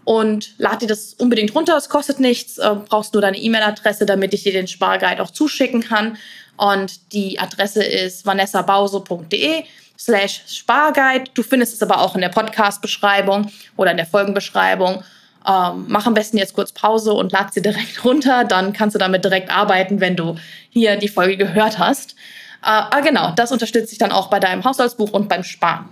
Und 0.05 0.53
lad 0.57 0.81
dir 0.81 0.87
das 0.87 1.13
unbedingt 1.13 1.55
runter, 1.55 1.77
es 1.77 1.87
kostet 1.87 2.19
nichts, 2.19 2.57
äh, 2.57 2.75
brauchst 2.89 3.13
nur 3.13 3.21
deine 3.21 3.37
E-Mail-Adresse, 3.37 4.05
damit 4.05 4.33
ich 4.33 4.43
dir 4.43 4.51
den 4.51 4.67
Sparguide 4.67 5.23
auch 5.23 5.31
zuschicken 5.31 5.81
kann. 5.81 6.17
Und 6.57 7.13
die 7.13 7.39
Adresse 7.39 7.83
ist 7.83 8.25
vanessabause.de 8.25 9.63
slash 9.97 10.43
Sparguide. 10.47 11.31
Du 11.33 11.43
findest 11.43 11.73
es 11.73 11.81
aber 11.81 12.01
auch 12.01 12.15
in 12.15 12.21
der 12.21 12.29
Podcast-Beschreibung 12.29 13.49
oder 13.77 13.91
in 13.91 13.97
der 13.97 14.05
Folgenbeschreibung. 14.05 15.03
Ähm, 15.47 15.85
mach 15.87 16.05
am 16.05 16.13
besten 16.13 16.37
jetzt 16.37 16.53
kurz 16.53 16.71
Pause 16.71 17.13
und 17.13 17.31
lad 17.31 17.53
sie 17.53 17.61
direkt 17.61 18.03
runter. 18.03 18.43
Dann 18.43 18.73
kannst 18.73 18.95
du 18.95 18.99
damit 18.99 19.23
direkt 19.23 19.49
arbeiten, 19.49 20.01
wenn 20.01 20.15
du 20.15 20.35
hier 20.69 20.97
die 20.97 21.07
Folge 21.07 21.37
gehört 21.37 21.79
hast. 21.79 22.15
Äh, 22.61 22.67
aber 22.67 23.01
genau, 23.01 23.31
das 23.31 23.51
unterstützt 23.51 23.91
dich 23.91 23.99
dann 23.99 24.11
auch 24.11 24.29
bei 24.29 24.39
deinem 24.39 24.63
Haushaltsbuch 24.63 25.11
und 25.11 25.29
beim 25.29 25.43
Sparen. 25.43 25.89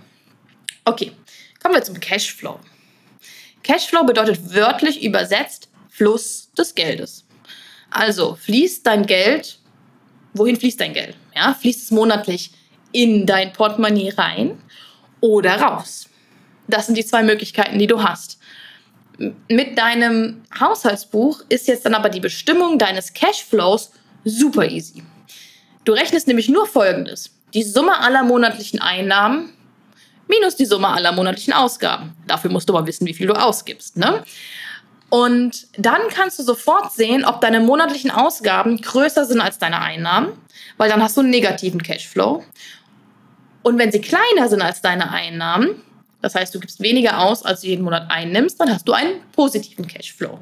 Okay, 0.84 1.12
kommen 1.62 1.74
wir 1.74 1.82
zum 1.82 2.00
Cashflow. 2.00 2.58
Cashflow 3.62 4.04
bedeutet 4.04 4.52
wörtlich 4.52 5.02
übersetzt 5.02 5.68
Fluss 5.88 6.50
des 6.58 6.74
Geldes. 6.74 7.24
Also 7.90 8.34
fließt 8.34 8.86
dein 8.86 9.06
Geld, 9.06 9.58
wohin 10.34 10.56
fließt 10.56 10.80
dein 10.80 10.94
Geld? 10.94 11.16
Ja, 11.36 11.54
fließt 11.54 11.82
es 11.84 11.90
monatlich 11.90 12.50
in 12.90 13.26
dein 13.26 13.52
Portemonnaie 13.52 14.10
rein 14.16 14.60
oder 15.20 15.60
raus? 15.60 16.08
Das 16.66 16.86
sind 16.86 16.96
die 16.96 17.04
zwei 17.04 17.22
Möglichkeiten, 17.22 17.78
die 17.78 17.86
du 17.86 18.02
hast. 18.02 18.38
Mit 19.48 19.78
deinem 19.78 20.42
Haushaltsbuch 20.58 21.42
ist 21.48 21.68
jetzt 21.68 21.84
dann 21.84 21.94
aber 21.94 22.08
die 22.08 22.20
Bestimmung 22.20 22.78
deines 22.78 23.12
Cashflows 23.12 23.92
super 24.24 24.68
easy. 24.68 25.02
Du 25.84 25.92
rechnest 25.92 26.26
nämlich 26.26 26.48
nur 26.48 26.66
Folgendes. 26.66 27.30
Die 27.54 27.62
Summe 27.62 27.98
aller 27.98 28.22
monatlichen 28.22 28.80
Einnahmen 28.80 29.52
minus 30.32 30.56
die 30.56 30.64
Summe 30.64 30.88
aller 30.88 31.12
monatlichen 31.12 31.52
Ausgaben. 31.52 32.14
Dafür 32.26 32.50
musst 32.50 32.68
du 32.68 32.76
aber 32.76 32.86
wissen, 32.86 33.06
wie 33.06 33.14
viel 33.14 33.26
du 33.26 33.34
ausgibst. 33.34 33.96
Ne? 33.96 34.22
Und 35.10 35.66
dann 35.76 36.00
kannst 36.08 36.38
du 36.38 36.42
sofort 36.42 36.92
sehen, 36.92 37.24
ob 37.24 37.42
deine 37.42 37.60
monatlichen 37.60 38.10
Ausgaben 38.10 38.80
größer 38.80 39.26
sind 39.26 39.42
als 39.42 39.58
deine 39.58 39.80
Einnahmen, 39.80 40.32
weil 40.78 40.88
dann 40.88 41.02
hast 41.02 41.16
du 41.16 41.20
einen 41.20 41.30
negativen 41.30 41.82
Cashflow. 41.82 42.42
Und 43.62 43.78
wenn 43.78 43.92
sie 43.92 44.00
kleiner 44.00 44.48
sind 44.48 44.62
als 44.62 44.80
deine 44.80 45.10
Einnahmen, 45.10 45.82
das 46.22 46.34
heißt, 46.34 46.54
du 46.54 46.60
gibst 46.60 46.80
weniger 46.80 47.20
aus, 47.20 47.44
als 47.44 47.60
du 47.60 47.66
jeden 47.66 47.84
Monat 47.84 48.10
einnimmst, 48.10 48.58
dann 48.58 48.72
hast 48.72 48.88
du 48.88 48.92
einen 48.92 49.20
positiven 49.32 49.86
Cashflow. 49.86 50.38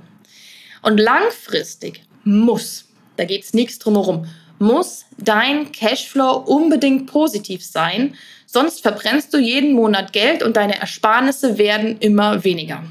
Und 0.82 0.98
langfristig 0.98 2.02
muss, 2.22 2.84
da 3.16 3.24
geht 3.24 3.42
es 3.42 3.54
nichts 3.54 3.78
drumherum, 3.78 4.26
muss 4.60 5.06
dein 5.18 5.72
Cashflow 5.72 6.44
unbedingt 6.46 7.10
positiv 7.10 7.64
sein, 7.64 8.14
sonst 8.52 8.82
verbrennst 8.82 9.32
du 9.32 9.38
jeden 9.38 9.72
Monat 9.72 10.12
Geld 10.12 10.42
und 10.42 10.56
deine 10.56 10.80
Ersparnisse 10.80 11.58
werden 11.58 11.98
immer 11.98 12.44
weniger. 12.44 12.82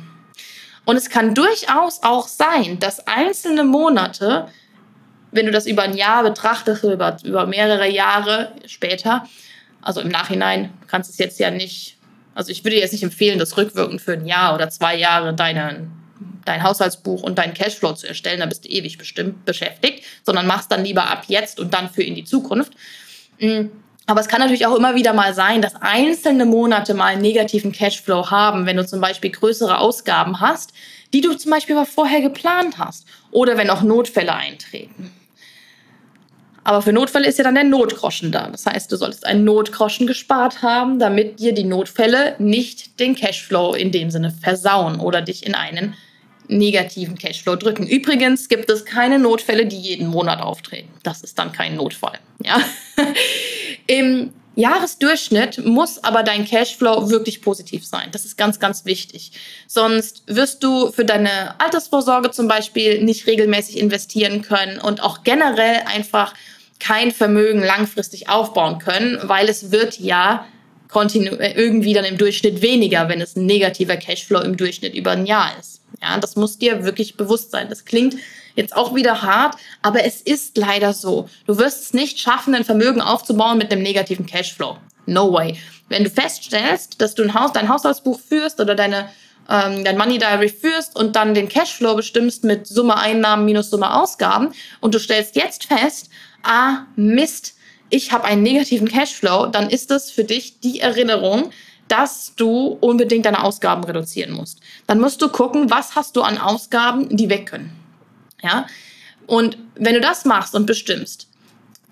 Und 0.85 0.95
es 0.95 1.09
kann 1.09 1.35
durchaus 1.35 2.01
auch 2.01 2.27
sein, 2.27 2.79
dass 2.79 3.05
einzelne 3.05 3.63
Monate, 3.63 4.47
wenn 5.31 5.45
du 5.45 5.51
das 5.51 5.67
über 5.67 5.83
ein 5.83 5.95
Jahr 5.95 6.23
betrachtest, 6.23 6.83
über, 6.83 7.17
über 7.23 7.45
mehrere 7.45 7.89
Jahre 7.89 8.53
später, 8.65 9.27
also 9.81 10.01
im 10.01 10.09
Nachhinein, 10.09 10.71
du 10.81 10.87
kannst 10.87 11.09
es 11.09 11.17
jetzt 11.17 11.39
ja 11.39 11.51
nicht, 11.51 11.97
also 12.33 12.51
ich 12.51 12.63
würde 12.63 12.77
jetzt 12.77 12.91
nicht 12.91 13.03
empfehlen, 13.03 13.37
das 13.37 13.57
rückwirkend 13.57 14.01
für 14.01 14.13
ein 14.13 14.25
Jahr 14.25 14.55
oder 14.55 14.69
zwei 14.69 14.95
Jahre 14.95 15.33
deinen 15.33 15.91
dein 16.45 16.63
Haushaltsbuch 16.63 17.21
und 17.21 17.37
deinen 17.37 17.53
Cashflow 17.53 17.93
zu 17.93 18.07
erstellen, 18.07 18.39
da 18.39 18.45
bist 18.47 18.65
du 18.65 18.69
ewig 18.69 18.97
bestimmt 18.97 19.45
beschäftigt, 19.45 20.03
sondern 20.23 20.47
machst 20.47 20.71
dann 20.71 20.83
lieber 20.83 21.07
ab 21.07 21.25
jetzt 21.27 21.59
und 21.59 21.73
dann 21.73 21.89
für 21.89 22.01
in 22.01 22.15
die 22.15 22.23
Zukunft. 22.23 22.73
Aber 24.09 24.21
es 24.21 24.27
kann 24.27 24.39
natürlich 24.39 24.65
auch 24.65 24.75
immer 24.75 24.95
wieder 24.95 25.13
mal 25.13 25.35
sein, 25.35 25.61
dass 25.61 25.75
einzelne 25.75 26.45
Monate 26.45 26.95
mal 26.95 27.05
einen 27.05 27.21
negativen 27.21 27.71
Cashflow 27.71 28.31
haben, 28.31 28.65
wenn 28.65 28.75
du 28.75 28.83
zum 28.83 28.99
Beispiel 28.99 29.29
größere 29.29 29.77
Ausgaben 29.77 30.41
hast, 30.41 30.73
die 31.13 31.21
du 31.21 31.35
zum 31.35 31.51
Beispiel 31.51 31.75
vorher 31.85 32.19
geplant 32.19 32.79
hast 32.79 33.05
oder 33.29 33.55
wenn 33.55 33.69
auch 33.69 33.83
Notfälle 33.83 34.33
eintreten. 34.33 35.11
Aber 36.63 36.81
für 36.81 36.91
Notfälle 36.91 37.27
ist 37.27 37.37
ja 37.37 37.43
dann 37.43 37.53
der 37.53 37.65
Notgroschen 37.65 38.31
da. 38.31 38.47
Das 38.47 38.65
heißt, 38.65 38.91
du 38.91 38.95
solltest 38.95 39.27
einen 39.27 39.43
Notgroschen 39.43 40.07
gespart 40.07 40.63
haben, 40.63 40.97
damit 40.97 41.39
dir 41.39 41.53
die 41.53 41.63
Notfälle 41.63 42.35
nicht 42.39 42.99
den 42.99 43.13
Cashflow 43.13 43.75
in 43.75 43.91
dem 43.91 44.09
Sinne 44.09 44.31
versauen 44.31 44.99
oder 44.99 45.21
dich 45.21 45.45
in 45.45 45.53
einen 45.53 45.93
negativen 46.49 47.17
Cashflow 47.17 47.55
drücken. 47.55 47.87
Übrigens 47.87 48.49
gibt 48.49 48.69
es 48.69 48.83
keine 48.85 49.19
Notfälle, 49.19 49.65
die 49.65 49.77
jeden 49.77 50.07
Monat 50.07 50.41
auftreten. 50.41 50.89
Das 51.03 51.21
ist 51.21 51.39
dann 51.39 51.51
kein 51.51 51.75
Notfall. 51.75 52.19
Ja? 52.43 52.59
Im 53.87 54.33
Jahresdurchschnitt 54.55 55.63
muss 55.65 56.03
aber 56.03 56.23
dein 56.23 56.45
Cashflow 56.45 57.09
wirklich 57.09 57.41
positiv 57.41 57.85
sein. 57.85 58.09
Das 58.11 58.25
ist 58.25 58.37
ganz, 58.37 58.59
ganz 58.59 58.83
wichtig. 58.83 59.31
Sonst 59.67 60.23
wirst 60.27 60.63
du 60.63 60.91
für 60.91 61.05
deine 61.05 61.59
Altersvorsorge 61.61 62.31
zum 62.31 62.47
Beispiel 62.47 63.03
nicht 63.03 63.25
regelmäßig 63.27 63.77
investieren 63.77 64.41
können 64.41 64.79
und 64.79 65.01
auch 65.01 65.23
generell 65.23 65.83
einfach 65.85 66.33
kein 66.79 67.11
Vermögen 67.11 67.63
langfristig 67.63 68.27
aufbauen 68.29 68.79
können, 68.79 69.19
weil 69.23 69.47
es 69.47 69.71
wird 69.71 69.99
ja 69.99 70.45
irgendwie 70.91 71.93
dann 71.93 72.05
im 72.05 72.17
Durchschnitt 72.17 72.61
weniger, 72.61 73.07
wenn 73.09 73.21
es 73.21 73.35
ein 73.35 73.45
negativer 73.45 73.95
Cashflow 73.95 74.41
im 74.41 74.57
Durchschnitt 74.57 74.95
über 74.95 75.11
ein 75.11 75.25
Jahr 75.25 75.51
ist. 75.59 75.81
Ja, 76.01 76.17
das 76.17 76.35
muss 76.35 76.57
dir 76.57 76.85
wirklich 76.85 77.17
bewusst 77.17 77.51
sein. 77.51 77.67
Das 77.69 77.85
klingt 77.85 78.15
jetzt 78.55 78.75
auch 78.75 78.95
wieder 78.95 79.21
hart, 79.21 79.55
aber 79.81 80.05
es 80.05 80.21
ist 80.21 80.57
leider 80.57 80.93
so. 80.93 81.27
Du 81.45 81.57
wirst 81.57 81.83
es 81.83 81.93
nicht 81.93 82.19
schaffen, 82.19 82.55
ein 82.55 82.65
Vermögen 82.65 83.01
aufzubauen 83.01 83.57
mit 83.57 83.71
einem 83.71 83.83
negativen 83.83 84.25
Cashflow. 84.25 84.77
No 85.05 85.33
way. 85.33 85.57
Wenn 85.89 86.03
du 86.03 86.09
feststellst, 86.09 87.01
dass 87.01 87.15
du 87.15 87.23
ein 87.23 87.33
Haus, 87.33 87.51
dein 87.51 87.67
Haushaltsbuch 87.67 88.19
führst 88.19 88.59
oder 88.59 88.75
deine, 88.75 89.09
ähm, 89.49 89.83
dein 89.83 89.97
Money 89.97 90.19
Diary 90.19 90.49
führst 90.49 90.95
und 90.95 91.15
dann 91.15 91.33
den 91.33 91.49
Cashflow 91.49 91.95
bestimmst 91.95 92.43
mit 92.43 92.67
Summe 92.67 92.95
Einnahmen 92.97 93.45
minus 93.45 93.69
Summe 93.69 93.93
Ausgaben 93.99 94.53
und 94.81 94.93
du 94.93 94.99
stellst 94.99 95.35
jetzt 95.35 95.65
fest, 95.65 96.09
ah, 96.43 96.85
Mist, 96.95 97.55
ich 97.89 98.11
habe 98.11 98.25
einen 98.25 98.43
negativen 98.43 98.87
Cashflow, 98.87 99.47
dann 99.47 99.69
ist 99.69 99.89
das 99.89 100.11
für 100.11 100.23
dich 100.23 100.59
die 100.59 100.79
Erinnerung, 100.79 101.51
dass 101.89 102.33
du 102.35 102.77
unbedingt 102.79 103.25
deine 103.25 103.43
Ausgaben 103.43 103.83
reduzieren 103.83 104.31
musst. 104.31 104.59
Dann 104.87 104.99
musst 104.99 105.21
du 105.21 105.29
gucken, 105.29 105.69
was 105.69 105.95
hast 105.95 106.15
du 106.15 106.21
an 106.21 106.37
Ausgaben, 106.37 107.15
die 107.15 107.29
weg 107.29 107.47
können. 107.47 107.75
Ja? 108.41 108.65
Und 109.27 109.57
wenn 109.75 109.95
du 109.95 110.01
das 110.01 110.23
machst 110.25 110.55
und 110.55 110.65
bestimmst, 110.65 111.27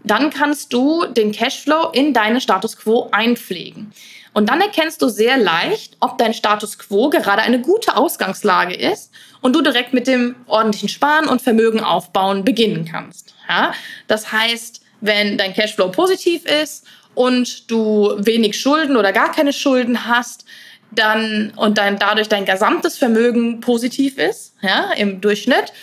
dann 0.03 0.29
kannst 0.29 0.71
du 0.71 1.05
den 1.05 1.31
Cashflow 1.31 1.89
in 1.91 2.13
deine 2.13 2.39
Status 2.39 2.77
Quo 2.77 3.09
einpflegen. 3.11 3.91
Und 4.33 4.49
dann 4.49 4.61
erkennst 4.61 5.01
du 5.01 5.09
sehr 5.09 5.35
leicht, 5.37 5.97
ob 5.99 6.17
dein 6.19 6.33
Status 6.33 6.77
Quo 6.77 7.09
gerade 7.09 7.41
eine 7.41 7.59
gute 7.59 7.97
Ausgangslage 7.97 8.75
ist 8.75 9.11
und 9.41 9.55
du 9.55 9.61
direkt 9.61 9.93
mit 9.93 10.05
dem 10.05 10.35
ordentlichen 10.45 10.89
Sparen 10.89 11.27
und 11.27 11.41
Vermögen 11.41 11.79
aufbauen 11.79 12.45
beginnen 12.45 12.85
kannst. 12.85 13.33
Ja? 13.49 13.73
Das 14.07 14.31
heißt, 14.31 14.81
wenn 15.01 15.37
dein 15.37 15.53
Cashflow 15.53 15.89
positiv 15.89 16.45
ist 16.45 16.85
und 17.17 17.71
du 17.71 18.15
wenig 18.19 18.59
Schulden 18.59 18.95
oder 18.95 19.11
gar 19.11 19.31
keine 19.31 19.51
Schulden 19.51 20.07
hast, 20.07 20.45
dann 20.91 21.51
und 21.55 21.79
dann 21.79 21.97
dadurch 21.97 22.29
dein 22.29 22.45
gesamtes 22.45 22.97
Vermögen 22.97 23.59
positiv 23.59 24.19
ist, 24.19 24.53
ja, 24.61 24.91
im 24.95 25.19
Durchschnitt, 25.19 25.73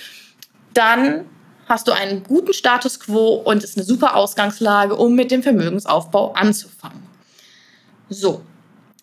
dann 0.72 1.26
hast 1.68 1.88
du 1.88 1.92
einen 1.92 2.22
guten 2.22 2.52
Status 2.52 3.00
quo 3.00 3.34
und 3.34 3.64
ist 3.64 3.76
eine 3.76 3.84
super 3.84 4.14
Ausgangslage, 4.14 4.94
um 4.94 5.14
mit 5.14 5.32
dem 5.32 5.42
Vermögensaufbau 5.42 6.32
anzufangen. 6.34 7.02
So, 8.08 8.42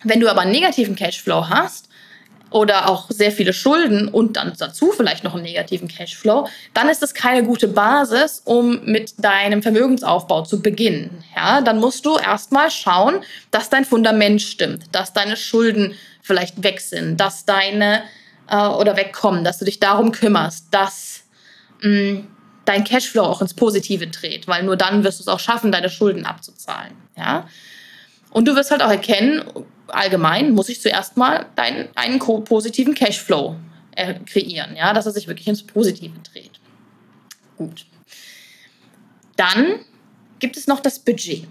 wenn 0.03 0.21
du 0.21 0.29
aber 0.29 0.41
einen 0.41 0.51
negativen 0.51 0.95
Cashflow 0.95 1.49
hast, 1.49 1.89
oder 2.51 2.89
auch 2.89 3.09
sehr 3.09 3.31
viele 3.31 3.53
Schulden 3.53 4.07
und 4.09 4.37
dann 4.37 4.53
dazu 4.57 4.91
vielleicht 4.91 5.23
noch 5.23 5.33
einen 5.33 5.43
negativen 5.43 5.87
Cashflow, 5.87 6.47
dann 6.73 6.89
ist 6.89 7.01
das 7.01 7.13
keine 7.13 7.43
gute 7.43 7.67
Basis, 7.67 8.41
um 8.45 8.83
mit 8.85 9.13
deinem 9.23 9.63
Vermögensaufbau 9.63 10.43
zu 10.43 10.61
beginnen. 10.61 11.23
Ja, 11.35 11.61
dann 11.61 11.79
musst 11.79 12.05
du 12.05 12.17
erstmal 12.17 12.69
schauen, 12.69 13.21
dass 13.51 13.69
dein 13.69 13.85
Fundament 13.85 14.41
stimmt, 14.41 14.83
dass 14.91 15.13
deine 15.13 15.37
Schulden 15.37 15.95
vielleicht 16.21 16.61
weg 16.63 16.81
sind, 16.81 17.17
dass 17.17 17.45
deine 17.45 18.03
äh, 18.49 18.67
oder 18.67 18.97
wegkommen, 18.97 19.43
dass 19.43 19.57
du 19.57 19.65
dich 19.65 19.79
darum 19.79 20.11
kümmerst, 20.11 20.67
dass 20.71 21.23
mh, 21.81 21.89
mm, 21.89 22.27
dein 22.65 22.83
Cashflow 22.83 23.23
auch 23.23 23.41
ins 23.41 23.53
Positive 23.53 24.07
dreht, 24.07 24.47
weil 24.47 24.63
nur 24.63 24.75
dann 24.75 25.03
wirst 25.03 25.19
du 25.19 25.23
es 25.23 25.27
auch 25.27 25.39
schaffen, 25.39 25.71
deine 25.71 25.89
Schulden 25.89 26.25
abzuzahlen. 26.25 26.93
Ja? 27.17 27.47
Und 28.29 28.47
du 28.47 28.55
wirst 28.55 28.71
halt 28.71 28.83
auch 28.83 28.89
erkennen, 28.89 29.43
allgemein 29.93 30.51
muss 30.51 30.69
ich 30.69 30.81
zuerst 30.81 31.17
mal 31.17 31.45
deinen, 31.55 31.89
einen 31.95 32.19
positiven 32.19 32.93
Cashflow 32.93 33.55
äh, 33.95 34.15
kreieren, 34.25 34.75
ja, 34.75 34.93
dass 34.93 35.05
er 35.05 35.11
sich 35.11 35.27
wirklich 35.27 35.47
ins 35.47 35.63
Positive 35.63 36.13
dreht. 36.31 36.59
Gut. 37.57 37.85
Dann 39.35 39.79
gibt 40.39 40.57
es 40.57 40.67
noch 40.67 40.79
das 40.79 40.99
Budget. 40.99 41.47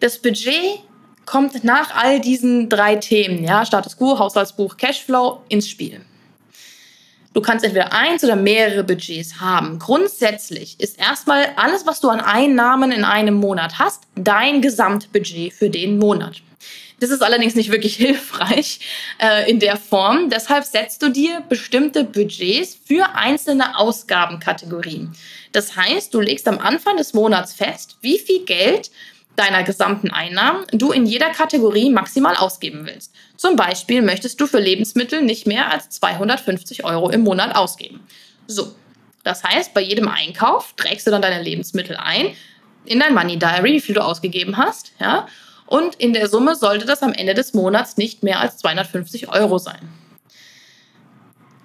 Das 0.00 0.18
Budget 0.18 0.80
kommt 1.26 1.64
nach 1.64 1.94
all 1.94 2.20
diesen 2.20 2.68
drei 2.68 2.96
Themen, 2.96 3.44
ja, 3.44 3.64
Status 3.64 3.96
Quo, 3.96 4.18
Haushaltsbuch, 4.18 4.76
Cashflow, 4.76 5.42
ins 5.48 5.68
Spiel. 5.68 6.00
Du 7.34 7.40
kannst 7.40 7.64
entweder 7.64 7.92
eins 7.92 8.22
oder 8.22 8.36
mehrere 8.36 8.84
Budgets 8.84 9.40
haben. 9.40 9.78
Grundsätzlich 9.78 10.78
ist 10.78 10.98
erstmal 10.98 11.46
alles, 11.56 11.86
was 11.86 12.00
du 12.00 12.10
an 12.10 12.20
Einnahmen 12.20 12.92
in 12.92 13.04
einem 13.04 13.34
Monat 13.34 13.78
hast, 13.78 14.02
dein 14.14 14.60
Gesamtbudget 14.60 15.52
für 15.54 15.70
den 15.70 15.98
Monat. 15.98 16.42
Das 17.02 17.10
ist 17.10 17.22
allerdings 17.22 17.56
nicht 17.56 17.72
wirklich 17.72 17.96
hilfreich 17.96 18.78
äh, 19.20 19.50
in 19.50 19.58
der 19.58 19.76
Form. 19.76 20.30
Deshalb 20.30 20.64
setzt 20.64 21.02
du 21.02 21.08
dir 21.08 21.42
bestimmte 21.48 22.04
Budgets 22.04 22.78
für 22.86 23.16
einzelne 23.16 23.76
Ausgabenkategorien. 23.76 25.12
Das 25.50 25.76
heißt, 25.76 26.14
du 26.14 26.20
legst 26.20 26.46
am 26.46 26.60
Anfang 26.60 26.96
des 26.96 27.12
Monats 27.12 27.54
fest, 27.54 27.96
wie 28.02 28.18
viel 28.18 28.44
Geld 28.44 28.92
deiner 29.34 29.64
gesamten 29.64 30.10
Einnahmen 30.10 30.64
du 30.70 30.92
in 30.92 31.04
jeder 31.04 31.30
Kategorie 31.30 31.90
maximal 31.90 32.36
ausgeben 32.36 32.86
willst. 32.86 33.12
Zum 33.36 33.56
Beispiel 33.56 34.00
möchtest 34.02 34.40
du 34.40 34.46
für 34.46 34.60
Lebensmittel 34.60 35.22
nicht 35.22 35.46
mehr 35.46 35.72
als 35.72 35.90
250 35.90 36.84
Euro 36.84 37.10
im 37.10 37.22
Monat 37.22 37.56
ausgeben. 37.56 38.00
So, 38.46 38.76
das 39.24 39.42
heißt, 39.42 39.74
bei 39.74 39.80
jedem 39.80 40.06
Einkauf 40.06 40.74
trägst 40.76 41.06
du 41.06 41.10
dann 41.10 41.22
deine 41.22 41.42
Lebensmittel 41.42 41.96
ein 41.96 42.36
in 42.84 43.00
dein 43.00 43.14
Money 43.14 43.38
Diary, 43.38 43.72
wie 43.72 43.80
viel 43.80 43.94
du 43.94 44.04
ausgegeben 44.04 44.56
hast, 44.56 44.92
ja. 45.00 45.26
Und 45.72 45.94
in 45.94 46.12
der 46.12 46.28
Summe 46.28 46.54
sollte 46.54 46.84
das 46.84 47.02
am 47.02 47.14
Ende 47.14 47.32
des 47.32 47.54
Monats 47.54 47.96
nicht 47.96 48.22
mehr 48.22 48.40
als 48.40 48.58
250 48.58 49.32
Euro 49.32 49.56
sein. 49.56 49.80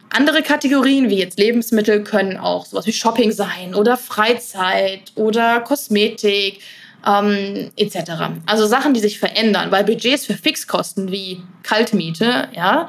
Andere 0.09 0.43
Kategorien 0.43 1.09
wie 1.09 1.17
jetzt 1.17 1.37
Lebensmittel 1.37 2.05
können 2.05 2.37
auch 2.37 2.65
sowas 2.65 2.85
wie 2.85 2.93
Shopping 2.93 3.33
sein 3.33 3.75
oder 3.75 3.97
Freizeit 3.97 5.11
oder 5.15 5.59
Kosmetik, 5.59 6.61
ähm, 7.05 7.69
etc. 7.75 8.11
Also 8.45 8.65
Sachen, 8.65 8.93
die 8.93 9.01
sich 9.01 9.19
verändern, 9.19 9.71
weil 9.71 9.83
Budgets 9.83 10.25
für 10.25 10.35
Fixkosten 10.35 11.11
wie 11.11 11.43
Kaltmiete, 11.63 12.47
ja, 12.55 12.87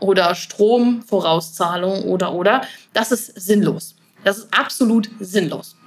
oder 0.00 0.34
Stromvorauszahlung 0.34 2.02
oder 2.02 2.34
oder, 2.34 2.60
das 2.92 3.10
ist 3.10 3.40
sinnlos. 3.40 3.94
Das 4.22 4.36
ist 4.36 4.48
absolut 4.52 5.08
sinnlos. 5.18 5.77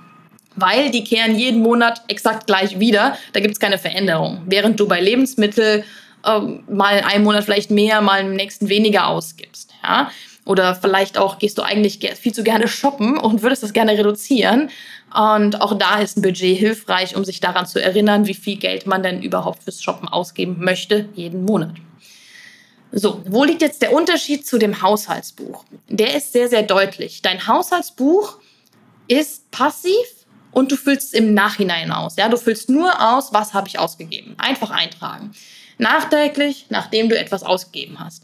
Weil 0.55 0.91
die 0.91 1.03
kehren 1.03 1.37
jeden 1.37 1.61
Monat 1.61 2.01
exakt 2.07 2.47
gleich 2.47 2.79
wieder. 2.79 3.17
Da 3.33 3.39
gibt 3.39 3.53
es 3.53 3.59
keine 3.59 3.77
Veränderung. 3.77 4.41
Während 4.45 4.79
du 4.79 4.87
bei 4.87 4.99
Lebensmitteln 4.99 5.83
ähm, 6.25 6.63
mal 6.69 6.97
in 6.97 7.05
einem 7.05 7.23
Monat 7.23 7.43
vielleicht 7.45 7.71
mehr, 7.71 8.01
mal 8.01 8.21
im 8.21 8.33
nächsten 8.33 8.69
weniger 8.69 9.07
ausgibst. 9.07 9.71
Ja? 9.83 10.11
Oder 10.45 10.75
vielleicht 10.75 11.17
auch 11.17 11.39
gehst 11.39 11.57
du 11.57 11.61
eigentlich 11.61 11.99
viel 12.19 12.33
zu 12.33 12.43
gerne 12.43 12.67
shoppen 12.67 13.17
und 13.17 13.43
würdest 13.43 13.63
das 13.63 13.73
gerne 13.73 13.97
reduzieren. 13.97 14.69
Und 15.13 15.61
auch 15.61 15.77
da 15.77 15.99
ist 15.99 16.17
ein 16.17 16.21
Budget 16.21 16.57
hilfreich, 16.57 17.15
um 17.15 17.25
sich 17.25 17.39
daran 17.39 17.65
zu 17.65 17.81
erinnern, 17.81 18.27
wie 18.27 18.33
viel 18.33 18.57
Geld 18.57 18.87
man 18.87 19.03
denn 19.03 19.21
überhaupt 19.21 19.63
fürs 19.63 19.81
Shoppen 19.83 20.07
ausgeben 20.07 20.57
möchte, 20.59 21.09
jeden 21.15 21.45
Monat. 21.45 21.75
So, 22.93 23.21
wo 23.25 23.43
liegt 23.43 23.61
jetzt 23.61 23.81
der 23.81 23.93
Unterschied 23.93 24.45
zu 24.45 24.57
dem 24.57 24.81
Haushaltsbuch? 24.81 25.63
Der 25.87 26.15
ist 26.15 26.33
sehr, 26.33 26.49
sehr 26.49 26.63
deutlich. 26.63 27.21
Dein 27.21 27.47
Haushaltsbuch 27.47 28.37
ist 29.07 29.49
passiv 29.51 29.95
und 30.51 30.71
du 30.71 30.75
füllst 30.75 31.07
es 31.07 31.13
im 31.13 31.33
Nachhinein 31.33 31.91
aus. 31.91 32.15
Ja, 32.17 32.29
du 32.29 32.37
füllst 32.37 32.69
nur 32.69 32.91
aus, 33.01 33.33
was 33.33 33.53
habe 33.53 33.67
ich 33.67 33.79
ausgegeben. 33.79 34.35
Einfach 34.37 34.71
eintragen. 34.71 35.31
Nachträglich, 35.77 36.67
nachdem 36.69 37.09
du 37.09 37.17
etwas 37.17 37.43
ausgegeben 37.43 37.99
hast. 37.99 38.23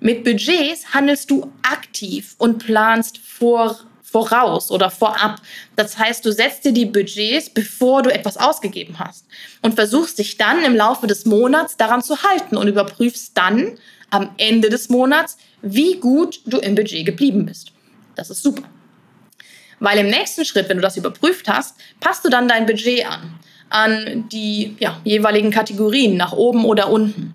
Mit 0.00 0.24
Budgets 0.24 0.92
handelst 0.92 1.30
du 1.30 1.50
aktiv 1.62 2.34
und 2.38 2.58
planst 2.58 3.18
vor, 3.18 3.78
voraus 4.02 4.70
oder 4.70 4.90
vorab. 4.90 5.40
Das 5.76 5.98
heißt, 5.98 6.24
du 6.24 6.32
setzt 6.32 6.64
dir 6.64 6.72
die 6.72 6.84
Budgets, 6.84 7.48
bevor 7.50 8.02
du 8.02 8.12
etwas 8.12 8.36
ausgegeben 8.36 8.98
hast 8.98 9.24
und 9.62 9.74
versuchst 9.74 10.18
dich 10.18 10.36
dann 10.36 10.62
im 10.62 10.76
Laufe 10.76 11.06
des 11.06 11.24
Monats 11.24 11.76
daran 11.76 12.02
zu 12.02 12.22
halten 12.22 12.56
und 12.56 12.68
überprüfst 12.68 13.32
dann 13.34 13.78
am 14.10 14.30
Ende 14.36 14.68
des 14.68 14.88
Monats, 14.88 15.36
wie 15.62 15.96
gut 15.96 16.40
du 16.44 16.58
im 16.58 16.74
Budget 16.74 17.06
geblieben 17.06 17.46
bist. 17.46 17.72
Das 18.14 18.30
ist 18.30 18.42
super. 18.42 18.62
Weil 19.84 19.98
im 19.98 20.08
nächsten 20.08 20.44
Schritt, 20.46 20.68
wenn 20.68 20.78
du 20.78 20.82
das 20.82 20.96
überprüft 20.96 21.46
hast, 21.46 21.76
passt 22.00 22.24
du 22.24 22.30
dann 22.30 22.48
dein 22.48 22.64
Budget 22.64 23.06
an, 23.06 23.38
an 23.68 24.28
die 24.30 24.76
ja, 24.78 24.98
jeweiligen 25.04 25.50
Kategorien 25.50 26.16
nach 26.16 26.32
oben 26.32 26.64
oder 26.64 26.88
unten. 26.88 27.34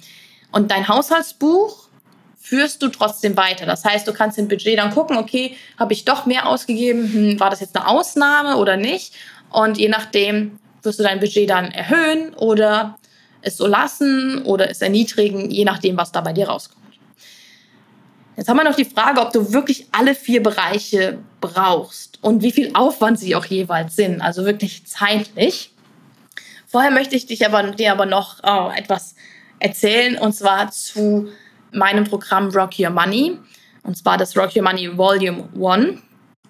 Und 0.51 0.71
dein 0.71 0.87
Haushaltsbuch 0.87 1.89
führst 2.39 2.81
du 2.81 2.87
trotzdem 2.87 3.37
weiter. 3.37 3.67
Das 3.67 3.85
heißt, 3.85 4.07
du 4.07 4.13
kannst 4.13 4.39
im 4.39 4.47
Budget 4.47 4.79
dann 4.79 4.91
gucken, 4.91 5.17
okay, 5.17 5.55
habe 5.77 5.93
ich 5.93 6.05
doch 6.05 6.25
mehr 6.25 6.47
ausgegeben, 6.47 7.13
hm, 7.13 7.39
war 7.39 7.51
das 7.51 7.59
jetzt 7.59 7.75
eine 7.75 7.87
Ausnahme 7.87 8.57
oder 8.57 8.77
nicht? 8.77 9.13
Und 9.51 9.77
je 9.77 9.89
nachdem 9.89 10.57
wirst 10.81 10.97
du 10.97 11.03
dein 11.03 11.19
Budget 11.19 11.47
dann 11.49 11.69
erhöhen 11.69 12.33
oder 12.33 12.97
es 13.41 13.57
so 13.57 13.67
lassen 13.67 14.41
oder 14.43 14.71
es 14.71 14.81
erniedrigen, 14.81 15.51
je 15.51 15.65
nachdem, 15.65 15.97
was 15.97 16.11
da 16.11 16.21
bei 16.21 16.33
dir 16.33 16.49
rauskommt. 16.49 16.78
Jetzt 18.39 18.47
haben 18.47 18.55
wir 18.55 18.63
noch 18.63 18.75
die 18.77 18.85
Frage, 18.85 19.19
ob 19.19 19.33
du 19.33 19.51
wirklich 19.51 19.87
alle 19.91 20.15
vier 20.15 20.41
Bereiche 20.41 21.19
brauchst 21.41 22.19
und 22.23 22.41
wie 22.41 22.53
viel 22.53 22.71
Aufwand 22.73 23.19
sie 23.19 23.35
auch 23.35 23.43
jeweils 23.43 23.97
sind, 23.97 24.21
also 24.21 24.45
wirklich 24.45 24.85
zeitlich. 24.85 25.73
Vorher 26.65 26.89
möchte 26.89 27.17
ich 27.17 27.25
dich 27.25 27.45
aber, 27.45 27.71
dir 27.71 27.91
aber 27.91 28.05
noch 28.05 28.37
oh, 28.43 28.71
etwas 28.73 29.15
erzählen 29.59 30.17
und 30.17 30.31
zwar 30.31 30.71
zu 30.71 31.27
meinem 31.73 32.05
Programm 32.05 32.47
Rock 32.51 32.79
Your 32.79 32.91
Money. 32.91 33.37
Und 33.83 33.97
zwar 33.97 34.17
das 34.17 34.37
Rock 34.37 34.55
Your 34.55 34.63
Money 34.63 34.97
Volume 34.97 35.49
1. 35.61 35.99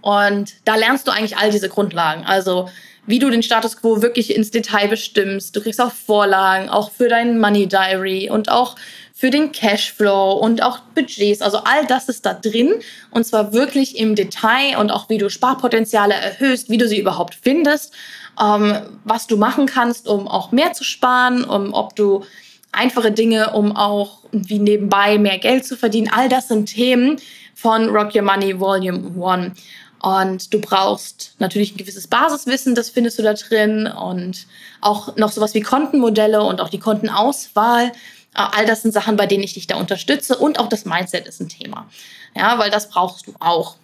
Und 0.02 0.54
da 0.65 0.75
lernst 0.75 1.08
du 1.08 1.12
eigentlich 1.12 1.38
all 1.38 1.49
diese 1.49 1.69
Grundlagen. 1.69 2.23
Also 2.23 2.69
wie 3.08 3.17
du 3.17 3.32
den 3.32 3.41
Status 3.41 3.78
quo 3.78 4.04
wirklich 4.04 4.36
ins 4.36 4.52
Detail 4.52 4.89
bestimmst. 4.89 5.56
Du 5.56 5.62
kriegst 5.62 5.82
auch 5.82 5.91
Vorlagen, 5.91 6.69
auch 6.69 6.91
für 6.91 7.10
dein 7.10 7.39
Money 7.39 7.65
Diary 7.65 8.30
und 8.30 8.52
auch 8.52 8.75
für 9.19 9.32
den 9.32 9.51
Cashflow 9.51 10.32
und 10.32 10.63
auch 10.63 10.79
Budgets. 10.95 11.41
Also 11.41 11.58
all 11.65 11.86
das 11.88 12.08
ist 12.08 12.25
da 12.25 12.34
drin 12.34 12.75
und 13.12 13.25
zwar 13.25 13.51
wirklich 13.51 13.97
im 13.97 14.15
Detail 14.15 14.77
und 14.79 14.91
auch 14.91 15.10
wie 15.10 15.17
du 15.17 15.29
Sparpotenziale 15.29 16.13
erhöhst, 16.13 16.69
wie 16.69 16.77
du 16.77 16.88
sie 16.88 16.97
überhaupt 16.97 17.36
findest, 17.36 17.93
ähm, 18.41 18.77
was 19.03 19.27
du 19.27 19.36
machen 19.36 19.65
kannst, 19.65 20.08
um 20.08 20.25
auch 20.25 20.53
mehr 20.53 20.71
zu 20.71 20.86
sparen, 20.86 21.43
um 21.43 21.73
ob 21.73 21.97
du 21.97 22.23
einfache 22.71 23.12
Dinge, 23.12 23.51
um 23.51 23.75
auch 23.75 24.19
wie 24.32 24.60
nebenbei 24.60 25.17
mehr 25.17 25.38
Geld 25.38 25.65
zu 25.65 25.75
verdienen. 25.75 26.10
All 26.10 26.29
das 26.29 26.47
sind 26.47 26.67
Themen 26.67 27.17
von 27.55 27.89
Rock 27.89 28.15
Your 28.15 28.21
Money 28.21 28.58
Volume 28.58 29.12
1. 29.21 29.51
Und 30.01 30.53
du 30.53 30.62
brauchst 30.62 31.36
natürlich 31.39 31.73
ein 31.73 31.77
gewisses 31.77 32.08
Basiswissen, 32.08 32.73
das 32.73 32.89
findest 32.89 33.19
du 33.19 33.23
da 33.23 33.34
drin. 33.34 33.86
Und 33.86 34.47
auch 34.79 35.17
noch 35.17 35.34
sowas 35.34 35.53
wie 35.55 35.62
Kontenmodelle 35.62 36.41
und 36.41 36.62
auch 36.62 36.69
die 36.69 36.79
Kontenauswahl. 36.79 37.91
Äh, 38.36 38.44
all 38.52 38.65
das 38.65 38.82
sind 38.82 38.94
Sachen, 38.94 39.15
bei 39.15 39.26
denen 39.26 39.44
ich 39.44 39.54
dich 39.54 39.68
da 39.68 39.76
unterstütze. 39.76 40.38
Und 40.38 40.60
auch 40.60 40.70
das 40.70 40.86
Mindset 40.86 41.28
ist 41.28 41.42
ein 41.42 41.50
Thema. 41.50 41.88
Ja, 42.36 42.58
weil 42.60 42.70
das 42.70 42.89
brauchst 42.89 43.28
du 43.28 43.34
auch. 43.39 43.76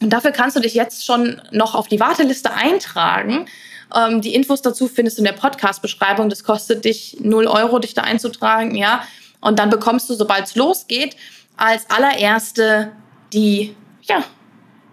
Und 0.00 0.10
dafür 0.10 0.32
kannst 0.32 0.56
du 0.56 0.60
dich 0.60 0.74
jetzt 0.74 1.04
schon 1.04 1.40
noch 1.50 1.74
auf 1.74 1.88
die 1.88 2.00
Warteliste 2.00 2.52
eintragen. 2.52 3.46
Ähm, 3.94 4.20
die 4.20 4.34
Infos 4.34 4.62
dazu 4.62 4.88
findest 4.88 5.18
du 5.18 5.20
in 5.20 5.26
der 5.26 5.32
Podcast-Beschreibung. 5.32 6.28
Das 6.28 6.44
kostet 6.44 6.84
dich 6.84 7.18
0 7.20 7.46
Euro, 7.46 7.78
dich 7.78 7.94
da 7.94 8.02
einzutragen, 8.02 8.74
ja. 8.74 9.06
Und 9.40 9.58
dann 9.58 9.70
bekommst 9.70 10.08
du, 10.08 10.14
sobald 10.14 10.46
es 10.46 10.54
losgeht, 10.56 11.16
als 11.56 11.88
allererste 11.90 12.92
die 13.32 13.76
ja, 14.02 14.24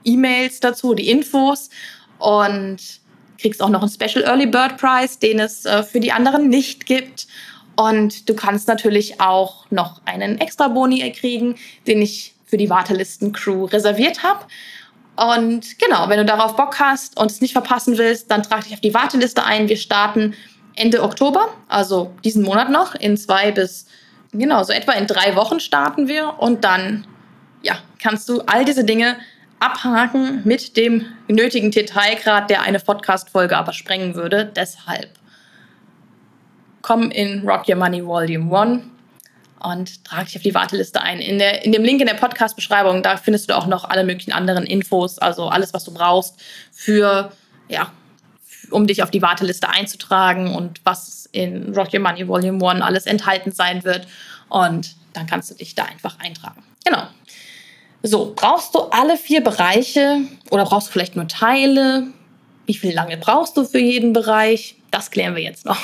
E-Mails 0.04 0.60
dazu, 0.60 0.94
die 0.94 1.10
Infos 1.10 1.70
und 2.20 2.78
kriegst 3.40 3.62
auch 3.62 3.70
noch 3.70 3.82
einen 3.82 3.92
Special 3.92 4.24
Early 4.24 4.46
Bird 4.46 4.78
Prize, 4.78 5.20
den 5.20 5.40
es 5.40 5.66
äh, 5.66 5.84
für 5.84 6.00
die 6.00 6.12
anderen 6.12 6.50
nicht 6.50 6.86
gibt. 6.86 7.28
Und 7.76 8.30
du 8.30 8.36
kannst 8.36 8.68
natürlich 8.68 9.20
auch 9.22 9.66
noch 9.70 10.02
einen 10.06 10.40
extra 10.40 10.68
Boni 10.68 11.12
kriegen, 11.12 11.56
den 11.88 12.02
ich 12.02 12.34
für 12.46 12.58
die 12.58 12.70
Wartelisten-Crew 12.70 13.66
reserviert 13.66 14.24
habe. 14.24 14.46
Und 15.16 15.80
genau, 15.80 16.10
wenn 16.10 16.18
du 16.18 16.26
darauf 16.26 16.56
Bock 16.56 16.80
hast 16.80 17.18
und 17.18 17.32
es 17.32 17.42
nicht 17.42 17.54
verpassen 17.54 17.98
willst, 17.98 18.32
dann 18.32 18.44
trag 18.44 18.64
dich 18.64 18.74
auf 18.74 18.82
die 18.82 18.94
Warteliste 18.94 19.44
ein. 19.44 19.70
Wir 19.70 19.78
starten 19.78 20.34
Ende 20.76 21.04
Oktober, 21.04 21.50
also 21.68 22.14
diesen 22.24 22.44
Monat 22.44 22.70
noch, 22.70 22.96
in 22.96 23.18
zwei 23.18 23.52
bis, 23.52 23.86
genau, 24.32 24.64
so 24.64 24.74
etwa 24.74 24.94
in 24.94 25.08
drei 25.08 25.36
Wochen 25.36 25.60
starten 25.60 26.08
wir. 26.08 26.40
Und 26.40 26.64
dann, 26.64 27.06
ja, 27.62 27.78
kannst 28.02 28.30
du 28.30 28.42
all 28.42 28.66
diese 28.66 28.84
Dinge 28.84 29.18
abhaken 29.60 30.42
mit 30.44 30.76
dem 30.76 31.06
nötigen 31.28 31.72
Detailgrad, 31.72 32.50
der 32.50 32.64
eine 32.64 32.80
Podcast-Folge 32.80 33.58
aber 33.58 33.74
sprengen 33.74 34.16
würde. 34.16 34.52
Deshalb 34.56 35.10
komm 36.82 37.12
in 37.12 37.48
Rock 37.48 37.67
Your 37.67 37.76
Money 37.76 38.06
Volume 38.06 38.56
1 38.56 38.84
und 39.63 40.04
trage 40.06 40.26
dich 40.26 40.36
auf 40.38 40.41
die 40.41 40.54
Warteliste 40.54 41.02
ein. 41.02 41.20
In, 41.20 41.38
der, 41.38 41.63
in 41.63 41.72
dem 41.72 41.84
Link 41.84 42.02
in 42.02 42.08
der 42.08 42.15
Podcast-Beschreibung, 42.15 43.04
da 43.04 43.17
findest 43.17 43.50
du 43.50 43.58
auch 43.58 43.67
noch 43.67 43.86
alle 43.86 44.04
möglichen 44.04 44.32
anderen 44.32 44.65
Infos, 44.65 45.20
also 45.20 45.48
alles, 45.48 45.74
was 45.74 45.84
du 45.84 45.94
brauchst 45.94 46.36
für, 46.72 47.32
ja, 47.67 47.91
um 48.72 48.88
dich 48.88 49.04
auf 49.04 49.12
die 49.12 49.22
Warteliste 49.22 49.70
einzutragen 49.70 50.56
und 50.56 50.82
was 50.84 51.30
in 51.32 51.74
Rock 51.76 51.94
Your 51.94 52.00
Money 52.00 52.28
Volume 52.28 52.67
1 52.67 52.82
alles 52.82 53.06
enthalten 53.06 53.52
sein 53.52 53.84
wird. 53.84 54.08
Und 54.50 54.96
dann 55.13 55.28
kannst 55.28 55.52
du 55.52 55.56
dich 55.56 55.76
da 55.76 55.86
einfach 55.86 56.20
eintragen. 56.20 56.63
Genau. 56.86 57.04
So, 58.04 58.34
brauchst 58.36 58.74
du 58.74 58.80
alle 58.89 59.15
vier 59.17 59.44
Bereiche 59.44 60.22
oder 60.50 60.65
brauchst 60.65 60.88
du 60.88 60.91
vielleicht 60.94 61.15
nur 61.15 61.28
Teile? 61.28 62.08
Wie 62.65 62.74
viel 62.74 62.94
lange 62.94 63.17
brauchst 63.17 63.58
du 63.58 63.63
für 63.63 63.80
jeden 63.80 64.13
Bereich? 64.13 64.76
Das 64.89 65.12
klären 65.12 65.36
wir 65.36 65.44
jetzt 65.44 65.65
noch. 65.65 65.80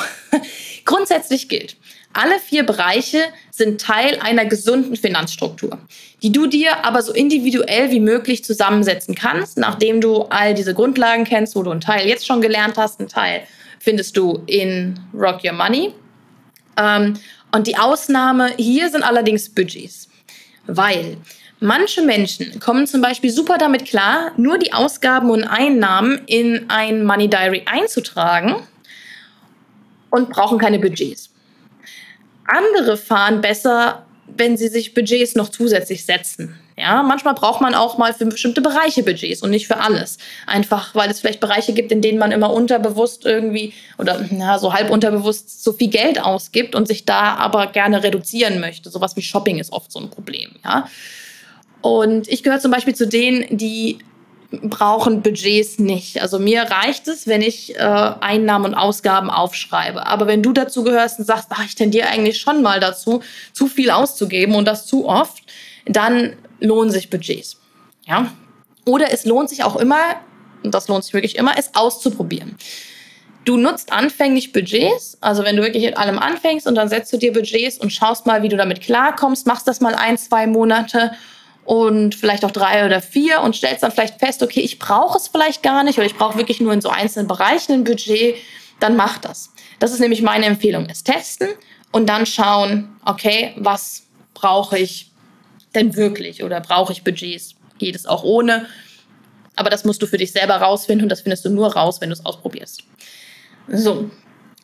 Grundsätzlich 0.87 1.49
gilt, 1.49 1.75
Alle 2.13 2.39
vier 2.39 2.65
Bereiche 2.65 3.19
sind 3.51 3.79
Teil 3.81 4.17
einer 4.21 4.45
gesunden 4.45 4.95
Finanzstruktur, 4.95 5.77
die 6.23 6.31
du 6.31 6.47
dir 6.47 6.85
aber 6.85 7.01
so 7.01 7.11
individuell 7.13 7.91
wie 7.91 7.99
möglich 7.99 8.43
zusammensetzen 8.43 9.13
kannst, 9.13 9.57
nachdem 9.57 9.99
du 9.99 10.21
all 10.29 10.55
diese 10.55 10.73
Grundlagen 10.73 11.25
kennst, 11.25 11.55
wo 11.55 11.61
du 11.61 11.71
einen 11.71 11.81
Teil 11.81 12.07
jetzt 12.07 12.25
schon 12.25 12.41
gelernt 12.41 12.77
hast, 12.77 12.99
einen 12.99 13.09
Teil 13.09 13.41
findest 13.79 14.15
du 14.15 14.41
in 14.47 14.99
Rock 15.13 15.43
Your 15.43 15.51
Money. 15.51 15.93
Ähm, 16.77 17.15
und 17.51 17.67
die 17.67 17.77
Ausnahme 17.77 18.53
hier 18.57 18.89
sind 18.89 19.03
allerdings 19.03 19.49
Budgets, 19.49 20.07
weil 20.67 21.17
manche 21.59 22.01
Menschen 22.01 22.61
kommen 22.61 22.87
zum 22.87 23.01
Beispiel 23.01 23.29
super 23.29 23.57
damit 23.57 23.85
klar, 23.85 24.31
nur 24.37 24.57
die 24.57 24.71
Ausgaben 24.71 25.29
und 25.29 25.43
Einnahmen 25.43 26.21
in 26.27 26.69
ein 26.69 27.03
Money 27.03 27.29
Diary 27.29 27.63
einzutragen 27.65 28.55
und 30.17 30.29
brauchen 30.29 30.57
keine 30.57 30.79
Budgets. 30.79 31.29
Andere 32.45 32.97
fahren 32.97 33.41
besser, 33.41 34.05
wenn 34.35 34.57
sie 34.57 34.67
sich 34.67 34.93
Budgets 34.93 35.35
noch 35.35 35.49
zusätzlich 35.49 36.05
setzen. 36.05 36.55
Ja, 36.79 37.01
manchmal 37.01 37.33
braucht 37.33 37.59
man 37.59 37.73
auch 37.73 37.97
mal 37.97 38.13
für 38.13 38.27
bestimmte 38.27 38.61
Bereiche 38.61 39.01
Budgets 39.01 39.41
und 39.41 39.49
nicht 39.49 39.65
für 39.65 39.77
alles. 39.77 40.19
Einfach, 40.45 40.93
weil 40.93 41.09
es 41.09 41.19
vielleicht 41.19 41.39
Bereiche 41.39 41.73
gibt, 41.73 41.91
in 41.91 42.03
denen 42.03 42.19
man 42.19 42.31
immer 42.31 42.53
unterbewusst 42.53 43.25
irgendwie 43.25 43.73
oder 43.97 44.23
na, 44.29 44.59
so 44.59 44.73
halb 44.73 44.91
unterbewusst 44.91 45.63
so 45.63 45.73
viel 45.73 45.89
Geld 45.89 46.21
ausgibt 46.21 46.75
und 46.75 46.87
sich 46.87 47.03
da 47.03 47.35
aber 47.35 47.67
gerne 47.67 48.03
reduzieren 48.03 48.59
möchte. 48.59 48.91
Sowas 48.91 49.15
wie 49.15 49.23
Shopping 49.23 49.57
ist 49.57 49.73
oft 49.73 49.91
so 49.91 49.99
ein 49.99 50.11
Problem. 50.11 50.51
Ja. 50.63 50.87
Und 51.81 52.27
ich 52.27 52.43
gehöre 52.43 52.59
zum 52.59 52.71
Beispiel 52.71 52.93
zu 52.93 53.07
denen, 53.07 53.57
die 53.57 53.97
brauchen 54.51 55.21
Budgets 55.21 55.77
nicht. 55.77 56.21
Also 56.21 56.39
mir 56.39 56.63
reicht 56.63 57.07
es, 57.07 57.27
wenn 57.27 57.41
ich 57.41 57.75
äh, 57.75 57.79
Einnahmen 57.79 58.65
und 58.65 58.75
Ausgaben 58.75 59.29
aufschreibe. 59.29 60.07
Aber 60.07 60.27
wenn 60.27 60.41
du 60.41 60.53
dazu 60.53 60.83
gehörst 60.83 61.19
und 61.19 61.25
sagst, 61.25 61.47
ach, 61.49 61.65
ich 61.65 61.75
tendiere 61.75 62.07
eigentlich 62.07 62.39
schon 62.39 62.61
mal 62.61 62.79
dazu, 62.79 63.21
zu 63.53 63.67
viel 63.67 63.91
auszugeben 63.91 64.55
und 64.55 64.65
das 64.65 64.85
zu 64.85 65.07
oft, 65.07 65.43
dann 65.85 66.37
lohnen 66.59 66.91
sich 66.91 67.09
Budgets. 67.09 67.57
Ja? 68.05 68.31
Oder 68.85 69.11
es 69.11 69.25
lohnt 69.25 69.49
sich 69.49 69.63
auch 69.63 69.75
immer, 69.75 69.99
und 70.63 70.73
das 70.73 70.87
lohnt 70.87 71.03
sich 71.03 71.13
wirklich 71.13 71.35
immer, 71.35 71.57
es 71.57 71.75
auszuprobieren. 71.75 72.55
Du 73.43 73.57
nutzt 73.57 73.93
anfänglich 73.93 74.51
Budgets, 74.51 75.17
also 75.21 75.43
wenn 75.43 75.55
du 75.55 75.63
wirklich 75.63 75.85
mit 75.85 75.97
allem 75.97 76.19
anfängst 76.19 76.67
und 76.67 76.75
dann 76.75 76.89
setzt 76.89 77.11
du 77.13 77.17
dir 77.17 77.31
Budgets 77.31 77.77
und 77.77 77.91
schaust 77.91 78.25
mal, 78.25 78.43
wie 78.43 78.49
du 78.49 78.57
damit 78.57 78.81
klarkommst, 78.81 79.47
machst 79.47 79.67
das 79.67 79.79
mal 79.79 79.95
ein, 79.95 80.17
zwei 80.17 80.47
Monate 80.47 81.11
und 81.67 82.15
vielleicht 82.15 82.45
auch 82.45 82.51
drei 82.51 82.85
oder 82.85 83.01
vier 83.01 83.41
und 83.41 83.53
stellst 83.53 83.83
dann 83.83 83.91
vielleicht 83.91 84.19
fest, 84.19 84.41
okay, 84.41 84.61
ich 84.61 84.79
brauche 84.79 85.17
es 85.17 85.27
vielleicht 85.27 85.63
gar 85.63 85.83
nicht 85.83 85.97
oder 85.97 86.07
ich 86.07 86.15
brauche 86.15 86.37
wirklich 86.37 86.61
nur 86.61 86.71
in 86.71 86.79
so 86.79 86.87
einzelnen 86.87 87.27
Bereichen 87.27 87.73
ein 87.73 87.83
Budget, 87.83 88.37
dann 88.79 88.95
mach 88.95 89.17
das. 89.17 89.51
Das 89.79 89.91
ist 89.91 89.99
nämlich 89.99 90.21
meine 90.21 90.45
Empfehlung, 90.45 90.87
es 90.89 91.03
testen 91.03 91.49
und 91.91 92.07
dann 92.07 92.25
schauen, 92.25 92.95
okay, 93.03 93.53
was 93.57 94.03
brauche 94.33 94.79
ich 94.79 95.11
denn 95.75 95.97
wirklich 95.97 96.41
oder 96.41 96.61
brauche 96.61 96.93
ich 96.93 97.03
Budgets? 97.03 97.55
Geht 97.79 97.97
es 97.97 98.05
auch 98.05 98.23
ohne? 98.23 98.67
Aber 99.57 99.69
das 99.69 99.83
musst 99.83 100.01
du 100.01 100.07
für 100.07 100.17
dich 100.17 100.31
selber 100.31 100.55
rausfinden 100.55 101.03
und 101.03 101.09
das 101.09 101.19
findest 101.19 101.43
du 101.43 101.49
nur 101.49 101.73
raus, 101.73 101.99
wenn 101.99 102.07
du 102.07 102.13
es 102.13 102.25
ausprobierst. 102.25 102.81
So, 103.67 104.09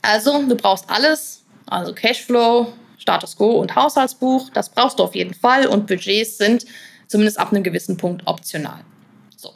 also 0.01 0.41
du 0.47 0.55
brauchst 0.55 0.89
alles, 0.89 1.43
also 1.65 1.93
Cashflow, 1.93 2.71
Status 2.97 3.35
Quo 3.35 3.59
und 3.59 3.75
Haushaltsbuch, 3.75 4.51
das 4.53 4.69
brauchst 4.69 4.99
du 4.99 5.03
auf 5.03 5.15
jeden 5.15 5.33
Fall 5.33 5.67
und 5.67 5.85
Budgets 5.85 6.37
sind 6.37 6.65
zumindest 7.13 7.39
ab 7.39 7.51
einem 7.51 7.61
gewissen 7.63 7.95
Punkt 7.95 8.23
optional. 8.25 8.79
So. 9.37 9.51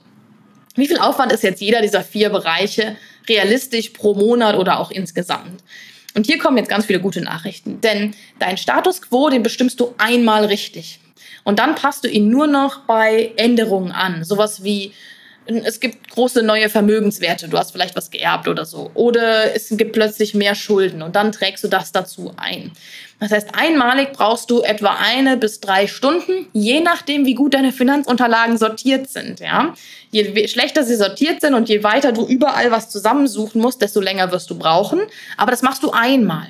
Wie 0.76 0.88
viel 0.88 1.00
Aufwand 1.00 1.32
ist 1.32 1.42
jetzt 1.42 1.60
jeder 1.60 1.82
dieser 1.82 2.04
vier 2.04 2.30
Bereiche 2.30 2.96
realistisch 3.28 3.90
pro 3.90 4.14
Monat 4.14 4.56
oder 4.56 4.80
auch 4.80 4.92
insgesamt? 4.92 5.64
Und 6.14 6.28
hier 6.28 6.38
kommen 6.38 6.58
jetzt 6.58 6.70
ganz 6.70 6.86
viele 6.86 7.00
gute 7.00 7.22
Nachrichten, 7.22 7.82
denn 7.82 8.14
dein 8.38 8.58
Status 8.58 9.02
quo, 9.02 9.30
den 9.30 9.42
bestimmst 9.42 9.80
du 9.80 9.96
einmal 9.98 10.46
richtig. 10.46 11.00
Und 11.44 11.58
dann 11.58 11.74
passt 11.74 12.04
du 12.04 12.10
ihn 12.10 12.30
nur 12.30 12.46
noch 12.46 12.82
bei 12.82 13.32
Änderungen 13.38 13.92
an. 13.92 14.24
Sowas 14.24 14.64
wie 14.64 14.94
es 15.48 15.80
gibt 15.80 16.10
große 16.10 16.44
neue 16.44 16.70
Vermögenswerte, 16.70 17.48
du 17.48 17.58
hast 17.58 17.72
vielleicht 17.72 17.96
was 17.96 18.12
geerbt 18.12 18.48
oder 18.48 18.66
so. 18.66 18.92
Oder 18.94 19.56
es 19.56 19.70
gibt 19.72 19.94
plötzlich 19.94 20.34
mehr 20.34 20.56
Schulden 20.56 21.02
und 21.02 21.16
dann 21.16 21.32
trägst 21.32 21.64
du 21.64 21.68
das 21.68 21.92
dazu 21.92 22.34
ein. 22.38 22.72
Das 23.20 23.32
heißt, 23.32 23.50
einmalig 23.54 24.12
brauchst 24.14 24.52
du 24.52 24.62
etwa 24.62 24.98
eine 25.00 25.38
bis 25.38 25.60
drei 25.60 25.88
Stunden, 25.88 26.48
je 26.54 26.82
nachdem, 26.82 27.26
wie 27.26 27.34
gut 27.34 27.54
deine 27.54 27.72
Finanzunterlagen 27.72 28.58
sortiert 28.58 29.10
sind. 29.10 29.40
Ja? 29.40 29.74
Je 30.12 30.48
schlechter 30.48 30.84
sie 30.84 30.96
sortiert 30.96 31.42
sind 31.42 31.56
und 31.56 31.70
je 31.70 31.84
weiter 31.84 32.12
du 32.12 32.28
überall 32.28 32.70
was 32.70 32.90
zusammensuchen 32.90 33.62
musst, 33.62 33.82
desto 33.82 34.02
länger 34.02 34.32
wirst 34.32 34.50
du 34.50 34.58
brauchen. 34.58 35.02
Aber 35.38 35.52
das 35.52 35.62
machst 35.64 35.82
du 35.82 35.92
einmal. 35.92 36.48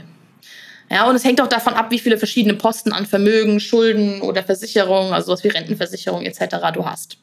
Ja, 0.90 1.10
und 1.10 1.16
es 1.16 1.24
hängt 1.24 1.42
auch 1.42 1.48
davon 1.48 1.74
ab, 1.74 1.92
wie 1.92 2.00
viele 2.00 2.18
verschiedene 2.18 2.54
Posten 2.54 2.94
an 2.94 3.06
Vermögen, 3.06 3.60
Schulden 3.60 4.22
oder 4.22 4.44
Versicherungen, 4.44 5.14
also 5.14 5.34
was 5.34 5.44
wie 5.44 5.50
Rentenversicherung 5.50 6.24
etc. 6.24 6.56
du 6.74 6.86
hast. 6.86 7.18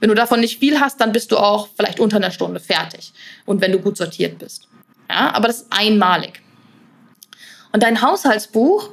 Wenn 0.00 0.08
du 0.08 0.14
davon 0.14 0.40
nicht 0.40 0.58
viel 0.58 0.80
hast, 0.80 1.00
dann 1.00 1.12
bist 1.12 1.32
du 1.32 1.38
auch 1.38 1.68
vielleicht 1.76 2.00
unter 2.00 2.16
einer 2.16 2.30
Stunde 2.30 2.60
fertig. 2.60 3.12
Und 3.44 3.60
wenn 3.60 3.72
du 3.72 3.78
gut 3.78 3.96
sortiert 3.96 4.38
bist. 4.38 4.68
Ja, 5.08 5.32
aber 5.34 5.48
das 5.48 5.62
ist 5.62 5.66
einmalig. 5.70 6.42
Und 7.72 7.82
dein 7.82 8.02
Haushaltsbuch 8.02 8.90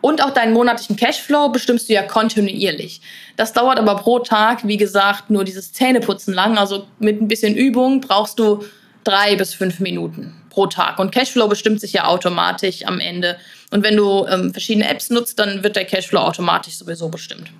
und 0.00 0.22
auch 0.22 0.30
deinen 0.30 0.52
monatlichen 0.52 0.96
Cashflow 0.96 1.48
bestimmst 1.48 1.88
du 1.88 1.94
ja 1.94 2.02
kontinuierlich. 2.02 3.00
Das 3.36 3.52
dauert 3.52 3.78
aber 3.78 3.96
pro 3.96 4.18
Tag, 4.20 4.66
wie 4.66 4.76
gesagt, 4.76 5.30
nur 5.30 5.44
dieses 5.44 5.72
Zähneputzen 5.72 6.34
lang. 6.34 6.58
Also 6.58 6.86
mit 6.98 7.20
ein 7.20 7.28
bisschen 7.28 7.56
Übung 7.56 8.00
brauchst 8.00 8.38
du 8.38 8.64
drei 9.04 9.36
bis 9.36 9.54
fünf 9.54 9.80
Minuten 9.80 10.34
pro 10.50 10.66
Tag. 10.66 10.98
Und 10.98 11.12
Cashflow 11.12 11.48
bestimmt 11.48 11.80
sich 11.80 11.92
ja 11.92 12.06
automatisch 12.06 12.84
am 12.86 13.00
Ende. 13.00 13.36
Und 13.70 13.82
wenn 13.82 13.96
du 13.96 14.26
ähm, 14.26 14.52
verschiedene 14.52 14.88
Apps 14.88 15.10
nutzt, 15.10 15.38
dann 15.38 15.62
wird 15.62 15.76
der 15.76 15.84
Cashflow 15.84 16.20
automatisch 16.20 16.74
sowieso 16.74 17.08
bestimmt. 17.08 17.50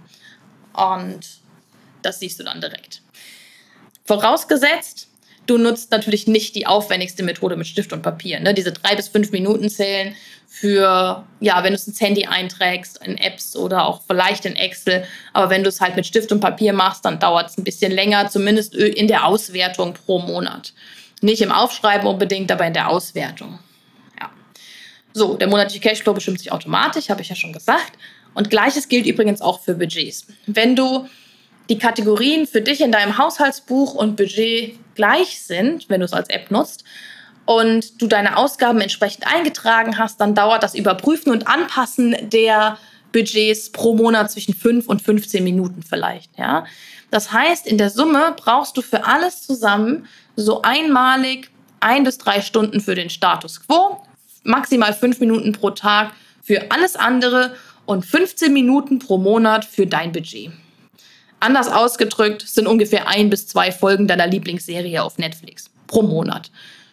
Und 0.72 1.20
das 2.06 2.20
siehst 2.20 2.38
du 2.40 2.44
dann 2.44 2.60
direkt. 2.60 3.02
Vorausgesetzt, 4.04 5.08
du 5.46 5.58
nutzt 5.58 5.90
natürlich 5.90 6.26
nicht 6.26 6.54
die 6.54 6.66
aufwendigste 6.66 7.22
Methode 7.22 7.56
mit 7.56 7.66
Stift 7.66 7.92
und 7.92 8.02
Papier. 8.02 8.40
Ne? 8.40 8.54
Diese 8.54 8.72
drei 8.72 8.94
bis 8.94 9.08
fünf 9.08 9.32
Minuten 9.32 9.68
zählen 9.68 10.14
für, 10.48 11.24
ja, 11.40 11.62
wenn 11.62 11.72
du 11.72 11.74
es 11.74 11.86
ins 11.86 12.00
Handy 12.00 12.26
einträgst, 12.26 13.04
in 13.04 13.18
Apps 13.18 13.56
oder 13.56 13.86
auch 13.86 14.02
vielleicht 14.06 14.44
in 14.44 14.56
Excel. 14.56 15.04
Aber 15.32 15.50
wenn 15.50 15.62
du 15.62 15.68
es 15.68 15.80
halt 15.80 15.96
mit 15.96 16.06
Stift 16.06 16.32
und 16.32 16.40
Papier 16.40 16.72
machst, 16.72 17.04
dann 17.04 17.18
dauert 17.18 17.50
es 17.50 17.58
ein 17.58 17.64
bisschen 17.64 17.92
länger, 17.92 18.28
zumindest 18.28 18.74
in 18.74 19.08
der 19.08 19.26
Auswertung 19.26 19.94
pro 19.94 20.20
Monat. 20.20 20.72
Nicht 21.20 21.42
im 21.42 21.52
Aufschreiben 21.52 22.06
unbedingt, 22.06 22.50
aber 22.52 22.66
in 22.66 22.74
der 22.74 22.88
Auswertung. 22.88 23.58
Ja. 24.20 24.30
So, 25.12 25.34
der 25.34 25.48
monatliche 25.48 25.80
Cashflow 25.80 26.14
bestimmt 26.14 26.38
sich 26.38 26.52
automatisch, 26.52 27.08
habe 27.08 27.22
ich 27.22 27.28
ja 27.28 27.36
schon 27.36 27.52
gesagt. 27.52 27.92
Und 28.34 28.50
gleiches 28.50 28.88
gilt 28.88 29.06
übrigens 29.06 29.40
auch 29.40 29.60
für 29.60 29.74
Budgets. 29.74 30.26
Wenn 30.46 30.76
du 30.76 31.08
die 31.68 31.78
Kategorien 31.78 32.46
für 32.46 32.60
dich 32.60 32.80
in 32.80 32.92
deinem 32.92 33.18
Haushaltsbuch 33.18 33.94
und 33.94 34.16
Budget 34.16 34.78
gleich 34.94 35.42
sind, 35.42 35.88
wenn 35.88 36.00
du 36.00 36.06
es 36.06 36.12
als 36.12 36.30
App 36.30 36.50
nutzt, 36.50 36.84
und 37.46 38.02
du 38.02 38.08
deine 38.08 38.36
Ausgaben 38.36 38.80
entsprechend 38.80 39.26
eingetragen 39.26 39.98
hast, 39.98 40.20
dann 40.20 40.34
dauert 40.34 40.62
das 40.62 40.74
Überprüfen 40.74 41.30
und 41.30 41.46
Anpassen 41.46 42.16
der 42.22 42.76
Budgets 43.12 43.70
pro 43.70 43.94
Monat 43.94 44.30
zwischen 44.30 44.52
5 44.52 44.88
und 44.88 45.00
15 45.00 45.42
Minuten 45.42 45.82
vielleicht. 45.82 46.36
Ja? 46.36 46.66
Das 47.10 47.32
heißt, 47.32 47.66
in 47.66 47.78
der 47.78 47.90
Summe 47.90 48.34
brauchst 48.36 48.76
du 48.76 48.82
für 48.82 49.06
alles 49.06 49.42
zusammen 49.42 50.06
so 50.34 50.62
einmalig 50.62 51.50
ein 51.80 52.04
bis 52.04 52.18
drei 52.18 52.40
Stunden 52.40 52.80
für 52.80 52.94
den 52.94 53.10
Status 53.10 53.66
quo, 53.66 54.02
maximal 54.42 54.92
fünf 54.92 55.20
Minuten 55.20 55.52
pro 55.52 55.70
Tag 55.70 56.12
für 56.42 56.70
alles 56.70 56.96
andere 56.96 57.54
und 57.86 58.04
15 58.04 58.52
Minuten 58.52 58.98
pro 58.98 59.18
Monat 59.18 59.64
für 59.64 59.86
dein 59.86 60.10
Budget. 60.12 60.50
Anders 61.40 61.68
ausgedrückt 61.68 62.42
sind 62.42 62.66
ungefähr 62.66 63.08
ein 63.08 63.30
bis 63.30 63.46
zwei 63.46 63.70
Folgen 63.70 64.08
deiner 64.08 64.26
Lieblingsserie 64.26 65.02
auf 65.02 65.18
Netflix 65.18 65.70
pro 65.86 66.02
Monat. 66.02 66.50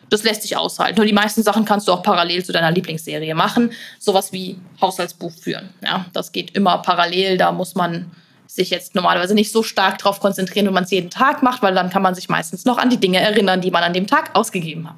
Das 0.10 0.24
lässt 0.24 0.44
sich 0.44 0.58
aushalten. 0.58 1.00
Und 1.00 1.08
die 1.08 1.14
meisten 1.14 1.42
Sachen 1.42 1.66
kannst 1.66 1.88
du 1.88 1.92
auch 1.92 2.04
parallel 2.04 2.46
zu 2.46 2.52
deiner 2.52 2.72
Lieblingsserie 2.72 3.34
machen. 3.34 3.72
Sowas 4.00 4.32
wie 4.32 4.58
Haushaltsbuch 4.80 5.32
führen. 5.32 5.70
Ja, 5.84 6.06
das 6.14 6.32
geht 6.32 6.56
immer 6.56 6.78
parallel. 6.80 7.38
Da 7.38 7.52
muss 7.52 7.74
man 7.74 8.12
sich 8.46 8.70
jetzt 8.70 8.94
normalerweise 8.94 9.34
nicht 9.34 9.52
so 9.52 9.64
stark 9.64 9.98
darauf 9.98 10.20
konzentrieren, 10.20 10.68
wenn 10.68 10.74
man 10.74 10.84
es 10.84 10.92
jeden 10.92 11.10
Tag 11.10 11.42
macht, 11.42 11.64
weil 11.64 11.74
dann 11.74 11.90
kann 11.90 12.04
man 12.04 12.14
sich 12.14 12.30
meistens 12.30 12.66
noch 12.66 12.78
an 12.78 12.90
die 12.90 13.00
Dinge 13.00 13.20
erinnern, 13.20 13.62
die 13.62 13.72
man 13.72 13.82
an 13.82 13.94
dem 13.94 14.06
Tag 14.06 14.36
ausgegeben 14.36 14.88
hat. 14.88 14.96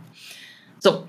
So, 0.80 1.08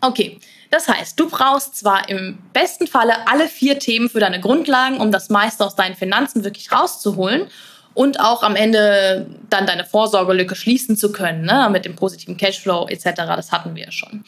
okay. 0.00 0.38
Das 0.74 0.88
heißt, 0.88 1.20
du 1.20 1.28
brauchst 1.28 1.76
zwar 1.76 2.08
im 2.08 2.36
besten 2.52 2.88
Falle 2.88 3.28
alle 3.28 3.46
vier 3.46 3.78
Themen 3.78 4.10
für 4.10 4.18
deine 4.18 4.40
Grundlagen, 4.40 4.98
um 4.98 5.12
das 5.12 5.30
meiste 5.30 5.64
aus 5.64 5.76
deinen 5.76 5.94
Finanzen 5.94 6.42
wirklich 6.42 6.72
rauszuholen 6.72 7.46
und 7.94 8.18
auch 8.18 8.42
am 8.42 8.56
Ende 8.56 9.24
dann 9.48 9.68
deine 9.68 9.84
Vorsorgelücke 9.84 10.56
schließen 10.56 10.96
zu 10.96 11.12
können, 11.12 11.42
ne? 11.42 11.68
mit 11.70 11.84
dem 11.84 11.94
positiven 11.94 12.36
Cashflow 12.36 12.88
etc. 12.88 13.12
Das 13.14 13.52
hatten 13.52 13.76
wir 13.76 13.84
ja 13.84 13.92
schon. 13.92 14.24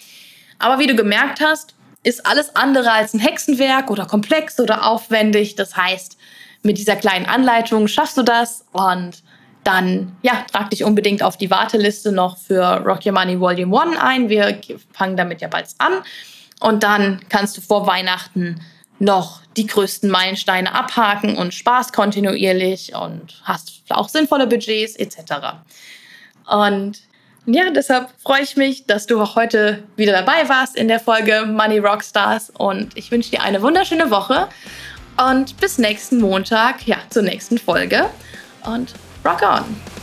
Aber 0.60 0.78
wie 0.78 0.86
du 0.86 0.94
gemerkt 0.94 1.40
hast, 1.40 1.74
ist 2.04 2.24
alles 2.24 2.54
andere 2.54 2.92
als 2.92 3.12
ein 3.12 3.18
Hexenwerk 3.18 3.90
oder 3.90 4.06
komplex 4.06 4.60
oder 4.60 4.86
aufwendig. 4.86 5.56
Das 5.56 5.76
heißt, 5.76 6.16
mit 6.62 6.78
dieser 6.78 6.94
kleinen 6.94 7.26
Anleitung 7.26 7.88
schaffst 7.88 8.16
du 8.18 8.22
das 8.22 8.64
und 8.70 9.24
dann 9.64 10.16
ja, 10.22 10.46
trag 10.52 10.70
dich 10.70 10.84
unbedingt 10.84 11.24
auf 11.24 11.36
die 11.36 11.50
Warteliste 11.50 12.12
noch 12.12 12.38
für 12.38 12.84
Rock 12.86 13.04
Your 13.04 13.14
Money 13.14 13.40
Volume 13.40 13.76
1 13.76 13.98
ein. 14.00 14.28
Wir 14.28 14.60
fangen 14.92 15.16
damit 15.16 15.40
ja 15.40 15.48
bald 15.48 15.66
an. 15.78 16.04
Und 16.60 16.82
dann 16.82 17.20
kannst 17.28 17.56
du 17.56 17.60
vor 17.60 17.86
Weihnachten 17.86 18.60
noch 18.98 19.42
die 19.56 19.66
größten 19.66 20.10
Meilensteine 20.10 20.74
abhaken 20.74 21.36
und 21.36 21.54
sparst 21.54 21.92
kontinuierlich 21.92 22.94
und 22.94 23.40
hast 23.44 23.82
auch 23.90 24.08
sinnvolle 24.08 24.46
Budgets 24.46 24.96
etc. 24.96 25.58
Und 26.46 27.00
ja, 27.46 27.70
deshalb 27.70 28.08
freue 28.22 28.42
ich 28.42 28.56
mich, 28.56 28.86
dass 28.86 29.06
du 29.06 29.20
auch 29.20 29.36
heute 29.36 29.84
wieder 29.96 30.12
dabei 30.12 30.48
warst 30.48 30.76
in 30.76 30.88
der 30.88 30.98
Folge 30.98 31.46
Money 31.46 31.78
Rockstars 31.78 32.50
und 32.50 32.96
ich 32.96 33.10
wünsche 33.10 33.30
dir 33.30 33.42
eine 33.42 33.62
wunderschöne 33.62 34.10
Woche 34.10 34.48
und 35.16 35.56
bis 35.58 35.78
nächsten 35.78 36.20
Montag, 36.20 36.86
ja, 36.86 36.96
zur 37.10 37.22
nächsten 37.22 37.58
Folge 37.58 38.06
und 38.64 38.94
rock 39.24 39.42
on! 39.42 39.95